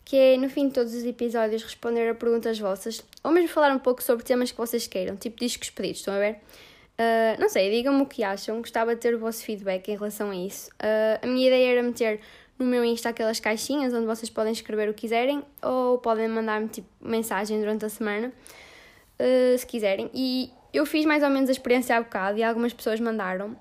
que 0.06 0.16
é 0.16 0.38
no 0.38 0.50
fim 0.50 0.70
de 0.70 0.74
todos 0.74 0.94
os 0.94 1.04
episódios 1.04 1.62
responder 1.64 2.10
a 2.10 2.16
perguntas 2.16 2.58
vossas, 2.58 3.04
ou 3.22 3.32
mesmo 3.32 3.50
falar 3.50 3.72
um 3.74 3.80
pouco 3.80 4.02
sobre 4.02 4.24
temas 4.24 4.52
que 4.52 4.58
vocês 4.58 4.88
queiram, 4.88 5.18
tipo 5.18 5.38
discos 5.38 5.70
pedidos, 5.70 6.00
estão 6.00 6.14
a 6.14 6.20
ver? 6.20 6.40
Uh, 6.98 7.42
não 7.42 7.50
sei, 7.50 7.70
digam-me 7.70 8.04
o 8.04 8.06
que 8.06 8.24
acham, 8.24 8.60
gostava 8.60 8.96
de 8.96 9.02
ter 9.02 9.14
o 9.14 9.20
vosso 9.20 9.44
feedback 9.44 9.90
em 9.90 9.98
relação 9.98 10.32
a 10.32 10.36
isso. 10.36 10.70
Uh, 10.76 11.20
a 11.22 11.28
minha 11.28 11.48
ideia 11.48 11.74
era 11.74 11.84
meter 11.84 12.22
no 12.58 12.66
meu 12.66 12.84
Insta 12.84 13.10
aquelas 13.10 13.40
caixinhas 13.40 13.94
onde 13.94 14.06
vocês 14.06 14.30
podem 14.30 14.54
escrever 14.54 14.90
o 14.90 14.94
que 14.94 15.02
quiserem 15.02 15.44
ou 15.62 15.98
podem 15.98 16.28
mandar-me 16.28 16.68
tipo, 16.68 16.88
mensagem 17.02 17.60
durante 17.60 17.86
a 17.86 17.90
semana, 17.90 18.32
uh, 19.20 19.58
se 19.58 19.66
quiserem. 19.66 20.10
E 20.14 20.52
eu 20.74 20.86
fiz 20.86 21.06
mais 21.06 21.24
ou 21.24 21.30
menos 21.30 21.50
a 21.50 21.52
experiência 21.52 21.96
há 21.98 22.02
bocado 22.02 22.38
e 22.38 22.44
algumas 22.44 22.74
pessoas 22.74 23.00
mandaram. 23.00 23.52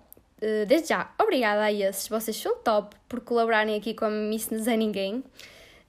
Uh, 0.40 0.66
desde 0.66 0.88
já, 0.88 1.12
obrigada 1.20 1.62
a 1.62 1.72
esses, 1.72 2.09
vocês 2.09 2.37
são 2.37 2.57
top 2.57 2.96
por 3.09 3.20
colaborarem 3.20 3.76
aqui 3.76 3.94
com 3.94 4.04
a 4.04 4.11
Miss 4.11 4.48
Zé 4.52 4.76
Ninguém. 4.76 5.24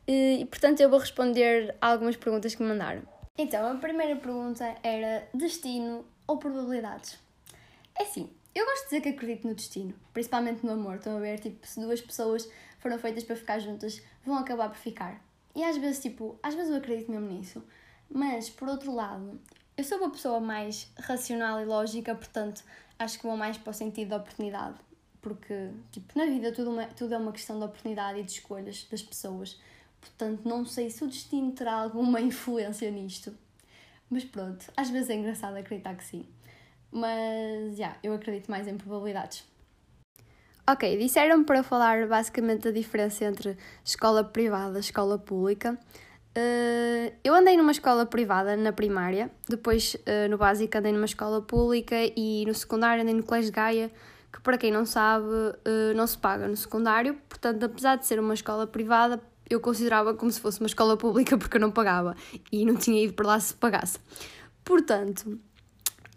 Uh, 0.07 0.41
e 0.41 0.45
portanto 0.45 0.81
eu 0.81 0.89
vou 0.89 0.99
responder 0.99 1.75
algumas 1.81 2.15
perguntas 2.15 2.55
que 2.55 2.63
me 2.63 2.69
mandaram. 2.69 3.01
Então, 3.37 3.69
a 3.69 3.75
primeira 3.75 4.15
pergunta 4.15 4.75
era 4.81 5.27
destino 5.33 6.05
ou 6.25 6.37
probabilidades? 6.37 7.19
É 7.99 8.03
assim, 8.03 8.29
eu 8.55 8.65
gosto 8.65 8.83
de 8.83 8.85
dizer 8.85 9.01
que 9.01 9.09
acredito 9.09 9.47
no 9.47 9.53
destino, 9.53 9.93
principalmente 10.13 10.65
no 10.65 10.71
amor. 10.71 10.95
Estão 10.95 11.17
a 11.17 11.19
ver, 11.19 11.39
tipo, 11.39 11.67
se 11.67 11.77
duas 11.79 11.99
pessoas 11.99 12.49
foram 12.79 12.97
feitas 12.97 13.25
para 13.25 13.35
ficar 13.35 13.59
juntas, 13.59 14.01
vão 14.25 14.37
acabar 14.37 14.69
por 14.69 14.77
ficar. 14.77 15.21
E 15.53 15.61
às 15.61 15.77
vezes, 15.77 16.01
tipo, 16.01 16.39
às 16.41 16.55
vezes 16.55 16.71
eu 16.71 16.77
acredito 16.77 17.11
mesmo 17.11 17.27
nisso. 17.27 17.61
Mas, 18.09 18.49
por 18.49 18.69
outro 18.69 18.93
lado, 18.93 19.39
eu 19.75 19.83
sou 19.83 19.97
uma 19.97 20.09
pessoa 20.09 20.39
mais 20.39 20.89
racional 20.97 21.59
e 21.59 21.65
lógica, 21.65 22.15
portanto, 22.15 22.63
acho 22.97 23.19
que 23.19 23.27
vou 23.27 23.35
mais 23.35 23.57
para 23.57 23.71
o 23.71 23.73
sentido 23.73 24.09
da 24.09 24.17
oportunidade. 24.17 24.75
Porque, 25.21 25.71
tipo, 25.91 26.17
na 26.17 26.25
vida 26.25 26.53
tudo, 26.53 26.71
uma, 26.71 26.85
tudo 26.85 27.13
é 27.13 27.17
uma 27.17 27.33
questão 27.33 27.59
de 27.59 27.65
oportunidade 27.65 28.19
e 28.19 28.23
de 28.23 28.31
escolhas 28.31 28.87
das 28.89 29.01
pessoas. 29.01 29.59
Portanto, 29.99 30.47
não 30.47 30.63
sei 30.65 30.89
se 30.89 31.03
o 31.03 31.07
destino 31.07 31.51
terá 31.51 31.73
alguma 31.73 32.21
influência 32.21 32.89
nisto. 32.89 33.35
Mas 34.09 34.23
pronto, 34.23 34.71
às 34.77 34.89
vezes 34.89 35.09
é 35.09 35.15
engraçado 35.15 35.57
acreditar 35.57 35.95
que 35.95 36.03
sim. 36.03 36.25
Mas, 36.95 37.75
já, 37.75 37.87
yeah, 37.87 37.99
eu 38.01 38.13
acredito 38.13 38.49
mais 38.49 38.69
em 38.69 38.77
probabilidades. 38.77 39.43
Ok, 40.65 40.97
disseram 40.97 41.43
para 41.43 41.61
falar 41.61 42.07
basicamente 42.07 42.63
da 42.63 42.71
diferença 42.71 43.25
entre 43.25 43.57
escola 43.83 44.23
privada 44.23 44.77
e 44.77 44.79
escola 44.79 45.19
pública. 45.19 45.77
Uh, 46.37 47.13
eu 47.21 47.35
andei 47.35 47.57
numa 47.57 47.71
escola 47.71 48.05
privada 48.05 48.55
na 48.55 48.71
primária, 48.71 49.29
depois 49.47 49.95
uh, 49.95 50.29
no 50.29 50.37
básico 50.37 50.77
andei 50.77 50.93
numa 50.93 51.05
escola 51.05 51.41
pública 51.41 51.95
e 52.15 52.45
no 52.47 52.53
secundário 52.53 53.03
andei 53.03 53.13
no 53.13 53.23
Colégio 53.23 53.51
Gaia, 53.51 53.91
que 54.31 54.41
para 54.41 54.57
quem 54.57 54.71
não 54.71 54.85
sabe 54.85 55.27
uh, 55.27 55.93
não 55.95 56.07
se 56.07 56.17
paga 56.17 56.47
no 56.47 56.55
secundário, 56.55 57.15
portanto, 57.27 57.63
apesar 57.63 57.97
de 57.97 58.05
ser 58.07 58.19
uma 58.21 58.33
escola 58.33 58.65
privada, 58.65 59.21
eu 59.49 59.59
considerava 59.59 60.13
como 60.13 60.31
se 60.31 60.39
fosse 60.39 60.61
uma 60.61 60.67
escola 60.67 60.95
pública 60.97 61.37
porque 61.37 61.57
eu 61.57 61.61
não 61.61 61.71
pagava 61.71 62.15
e 62.51 62.65
não 62.65 62.75
tinha 62.75 63.03
ido 63.03 63.13
para 63.13 63.27
lá 63.27 63.39
se 63.39 63.53
pagasse. 63.53 63.99
Portanto, 64.63 65.39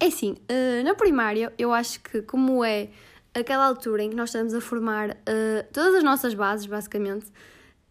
é 0.01 0.07
assim, 0.07 0.37
na 0.85 0.95
primária 0.95 1.53
eu 1.59 1.73
acho 1.73 2.01
que 2.01 2.23
como 2.23 2.65
é 2.65 2.89
aquela 3.35 3.67
altura 3.67 4.03
em 4.03 4.11
que 4.11 4.17
nós 4.17 4.31
estamos 4.31 4.55
a 4.55 4.61
formar 4.61 5.11
uh, 5.11 5.65
todas 5.73 5.95
as 5.95 6.03
nossas 6.03 6.35
bases, 6.35 6.67
basicamente, 6.67 7.27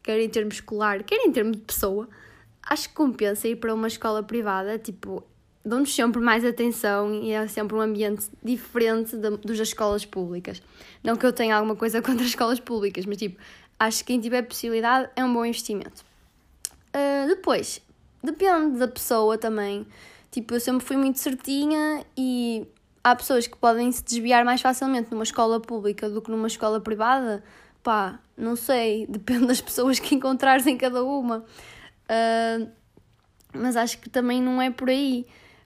quer 0.04 0.20
em 0.20 0.30
termos 0.30 0.56
escolar, 0.56 1.04
quer 1.04 1.18
em 1.26 1.32
termos 1.32 1.58
de 1.58 1.64
pessoa, 1.64 2.08
acho 2.64 2.90
que 2.90 2.96
compensa 2.96 3.48
ir 3.48 3.56
para 3.58 3.74
uma 3.74 3.88
escola 3.88 4.24
privada, 4.24 4.78
tipo, 4.78 5.24
dão-nos 5.64 5.94
sempre 5.94 6.22
mais 6.22 6.46
atenção 6.46 7.14
e 7.14 7.32
é 7.32 7.48
sempre 7.48 7.76
um 7.76 7.82
ambiente 7.82 8.28
diferente 8.44 9.16
dos 9.16 9.40
das 9.44 9.60
escolas 9.60 10.06
públicas. 10.06 10.62
Não 11.04 11.16
que 11.16 11.26
eu 11.26 11.34
tenha 11.34 11.56
alguma 11.56 11.76
coisa 11.76 12.02
contra 12.04 12.24
as 12.24 12.30
escolas 12.30 12.60
públicas, 12.60 13.06
mas 13.06 13.18
tipo, 13.18 13.40
acho 13.80 14.00
que 14.00 14.06
quem 14.06 14.20
tiver 14.20 14.42
possibilidade 14.44 15.10
é 15.16 15.24
um 15.24 15.34
bom 15.34 15.46
investimento. 15.46 16.06
Uh, 16.90 17.28
depois, 17.28 17.82
depende 18.24 18.80
da 18.80 18.88
pessoa 18.88 19.38
também. 19.38 19.86
Tipo, 20.32 20.54
eu 20.54 20.60
sempre 20.60 20.86
fui 20.86 20.98
muito 20.98 21.20
certinha 21.20 22.06
e 22.16 22.68
há 23.04 23.16
pessoas 23.16 23.48
que 23.48 23.58
podem 23.58 23.92
se 23.92 24.04
desviar 24.04 24.44
mais 24.44 24.62
facilmente 24.62 25.10
numa 25.12 25.24
escola 25.24 25.60
pública 25.60 26.10
do 26.10 26.22
que 26.22 26.30
numa 26.30 26.48
escola 26.48 26.80
privada. 26.80 27.44
Pá, 27.82 28.20
não 28.36 28.56
sei, 28.56 29.06
depende 29.10 29.48
das 29.48 29.62
pessoas 29.62 30.00
que 30.00 30.16
encontrares 30.16 30.68
em 30.68 30.78
cada 30.78 31.04
uma. 31.04 31.46
Uh, 32.10 32.70
mas 33.54 33.76
acho 33.76 33.98
que 34.00 34.10
também 34.10 34.42
não 34.42 34.62
é 34.62 34.70
por 34.70 34.90
aí. 34.90 35.26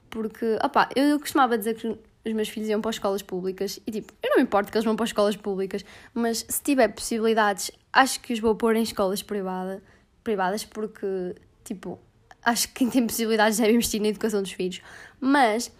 Porque, 0.09 0.57
opá, 0.63 0.89
eu 0.95 1.19
costumava 1.19 1.57
dizer 1.57 1.75
que 1.75 1.87
os 1.87 2.33
meus 2.33 2.49
filhos 2.49 2.69
iam 2.69 2.81
para 2.81 2.91
escolas 2.91 3.21
públicas 3.21 3.79
e 3.85 3.91
tipo, 3.91 4.13
eu 4.21 4.29
não 4.29 4.37
me 4.37 4.43
importo 4.43 4.71
que 4.71 4.77
eles 4.77 4.85
vão 4.85 4.95
para 4.95 5.05
escolas 5.05 5.35
públicas, 5.35 5.83
mas 6.13 6.45
se 6.47 6.61
tiver 6.61 6.89
possibilidades, 6.89 7.71
acho 7.91 8.19
que 8.19 8.33
os 8.33 8.39
vou 8.39 8.55
pôr 8.55 8.75
em 8.75 8.83
escolas 8.83 9.23
privada, 9.23 9.81
privadas 10.23 10.63
porque, 10.63 11.35
tipo, 11.63 11.99
acho 12.43 12.67
que 12.69 12.73
quem 12.75 12.89
tem 12.89 13.05
possibilidades 13.05 13.57
deve 13.57 13.73
investir 13.73 14.01
na 14.01 14.07
educação 14.07 14.41
dos 14.41 14.51
filhos. 14.51 14.81
Mas 15.19 15.71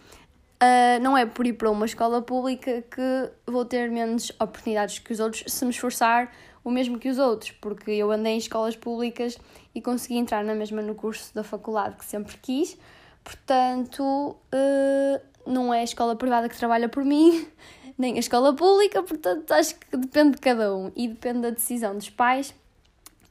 Uh, 0.61 1.01
não 1.01 1.17
é 1.17 1.25
por 1.25 1.47
ir 1.47 1.53
para 1.53 1.71
uma 1.71 1.87
escola 1.87 2.21
pública 2.21 2.83
que 2.83 3.51
vou 3.51 3.65
ter 3.65 3.89
menos 3.89 4.31
oportunidades 4.39 4.99
que 4.99 5.11
os 5.11 5.19
outros 5.19 5.43
se 5.47 5.65
me 5.65 5.71
esforçar 5.71 6.31
o 6.63 6.69
mesmo 6.69 6.99
que 6.99 7.09
os 7.09 7.17
outros, 7.17 7.49
porque 7.49 7.89
eu 7.89 8.11
andei 8.11 8.33
em 8.33 8.37
escolas 8.37 8.75
públicas 8.75 9.39
e 9.73 9.81
consegui 9.81 10.17
entrar 10.17 10.43
na 10.43 10.53
mesma 10.53 10.83
no 10.83 10.93
curso 10.93 11.33
da 11.33 11.43
faculdade 11.43 11.95
que 11.95 12.05
sempre 12.05 12.37
quis, 12.37 12.77
portanto, 13.23 14.03
uh, 14.03 15.21
não 15.47 15.73
é 15.73 15.79
a 15.79 15.83
escola 15.83 16.15
privada 16.15 16.47
que 16.47 16.55
trabalha 16.55 16.87
por 16.87 17.03
mim, 17.03 17.47
nem 17.97 18.17
a 18.17 18.19
escola 18.19 18.53
pública, 18.53 19.01
portanto, 19.01 19.51
acho 19.53 19.75
que 19.75 19.97
depende 19.97 20.35
de 20.35 20.41
cada 20.41 20.75
um 20.75 20.91
e 20.95 21.07
depende 21.07 21.41
da 21.41 21.49
decisão 21.49 21.95
dos 21.95 22.11
pais 22.11 22.53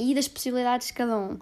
e 0.00 0.16
das 0.16 0.26
possibilidades 0.26 0.88
de 0.88 0.94
cada 0.94 1.16
um. 1.16 1.38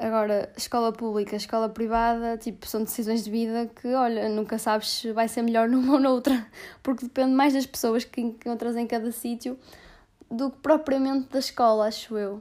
Agora, 0.00 0.50
escola 0.56 0.92
pública, 0.92 1.36
escola 1.36 1.68
privada, 1.68 2.38
tipo, 2.38 2.66
são 2.66 2.82
decisões 2.82 3.22
de 3.22 3.30
vida 3.30 3.66
que, 3.66 3.88
olha, 3.88 4.30
nunca 4.30 4.56
sabes 4.56 4.88
se 4.88 5.12
vai 5.12 5.28
ser 5.28 5.42
melhor 5.42 5.68
numa 5.68 5.92
ou 5.92 6.00
noutra, 6.00 6.46
porque 6.82 7.04
depende 7.04 7.34
mais 7.34 7.52
das 7.52 7.66
pessoas 7.66 8.02
que 8.02 8.18
encontras 8.18 8.76
em 8.76 8.86
cada 8.86 9.12
sítio 9.12 9.58
do 10.30 10.50
que 10.50 10.56
propriamente 10.60 11.28
da 11.28 11.38
escola, 11.38 11.86
acho 11.86 12.16
eu. 12.16 12.40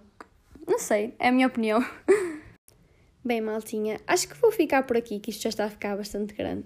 Não 0.66 0.80
sei, 0.80 1.14
é 1.20 1.28
a 1.28 1.32
minha 1.34 1.48
opinião. 1.48 1.84
Bem, 3.26 3.42
maltinha, 3.42 4.00
acho 4.08 4.30
que 4.30 4.36
vou 4.36 4.54
ficar 4.54 4.84
por 4.84 4.96
aqui, 4.96 5.20
que 5.20 5.30
isto 5.30 5.44
já 5.44 5.50
está 5.50 5.66
a 5.66 5.70
ficar 5.70 5.98
bastante 5.98 6.34
grande. 6.34 6.66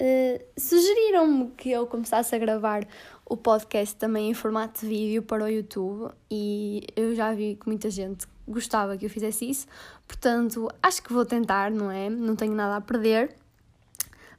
Uh, 0.00 0.42
Sugeriram-me 0.58 1.50
que 1.50 1.70
eu 1.70 1.86
começasse 1.86 2.34
a 2.34 2.38
gravar 2.38 2.88
o 3.26 3.36
podcast 3.36 3.94
também 3.96 4.30
em 4.30 4.34
formato 4.34 4.80
de 4.80 4.86
vídeo 4.86 5.22
para 5.22 5.44
o 5.44 5.48
YouTube 5.48 6.10
e 6.30 6.86
eu 6.96 7.14
já 7.14 7.34
vi 7.34 7.56
que 7.56 7.66
muita 7.66 7.90
gente 7.90 8.26
gostava 8.46 8.96
que 8.96 9.06
eu 9.06 9.10
fizesse 9.10 9.48
isso, 9.48 9.66
portanto 10.06 10.68
acho 10.82 11.02
que 11.02 11.12
vou 11.12 11.24
tentar, 11.24 11.70
não 11.70 11.90
é? 11.90 12.08
Não 12.10 12.36
tenho 12.36 12.54
nada 12.54 12.76
a 12.76 12.80
perder. 12.80 13.34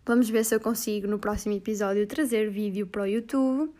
Vamos 0.05 0.29
ver 0.29 0.45
se 0.45 0.53
eu 0.53 0.59
consigo 0.59 1.07
no 1.07 1.17
próximo 1.17 1.55
episódio 1.55 2.05
trazer 2.05 2.49
vídeo 2.49 2.85
para 2.85 3.01
o 3.01 3.07
YouTube. 3.07 3.71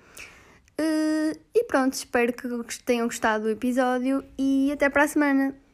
Uh, 0.78 1.40
e 1.54 1.64
pronto, 1.66 1.94
espero 1.94 2.34
que 2.34 2.84
tenham 2.84 3.06
gostado 3.06 3.44
do 3.46 3.50
episódio 3.50 4.24
e 4.38 4.72
até 4.72 4.90
para 4.90 5.04
a 5.04 5.08
semana. 5.08 5.65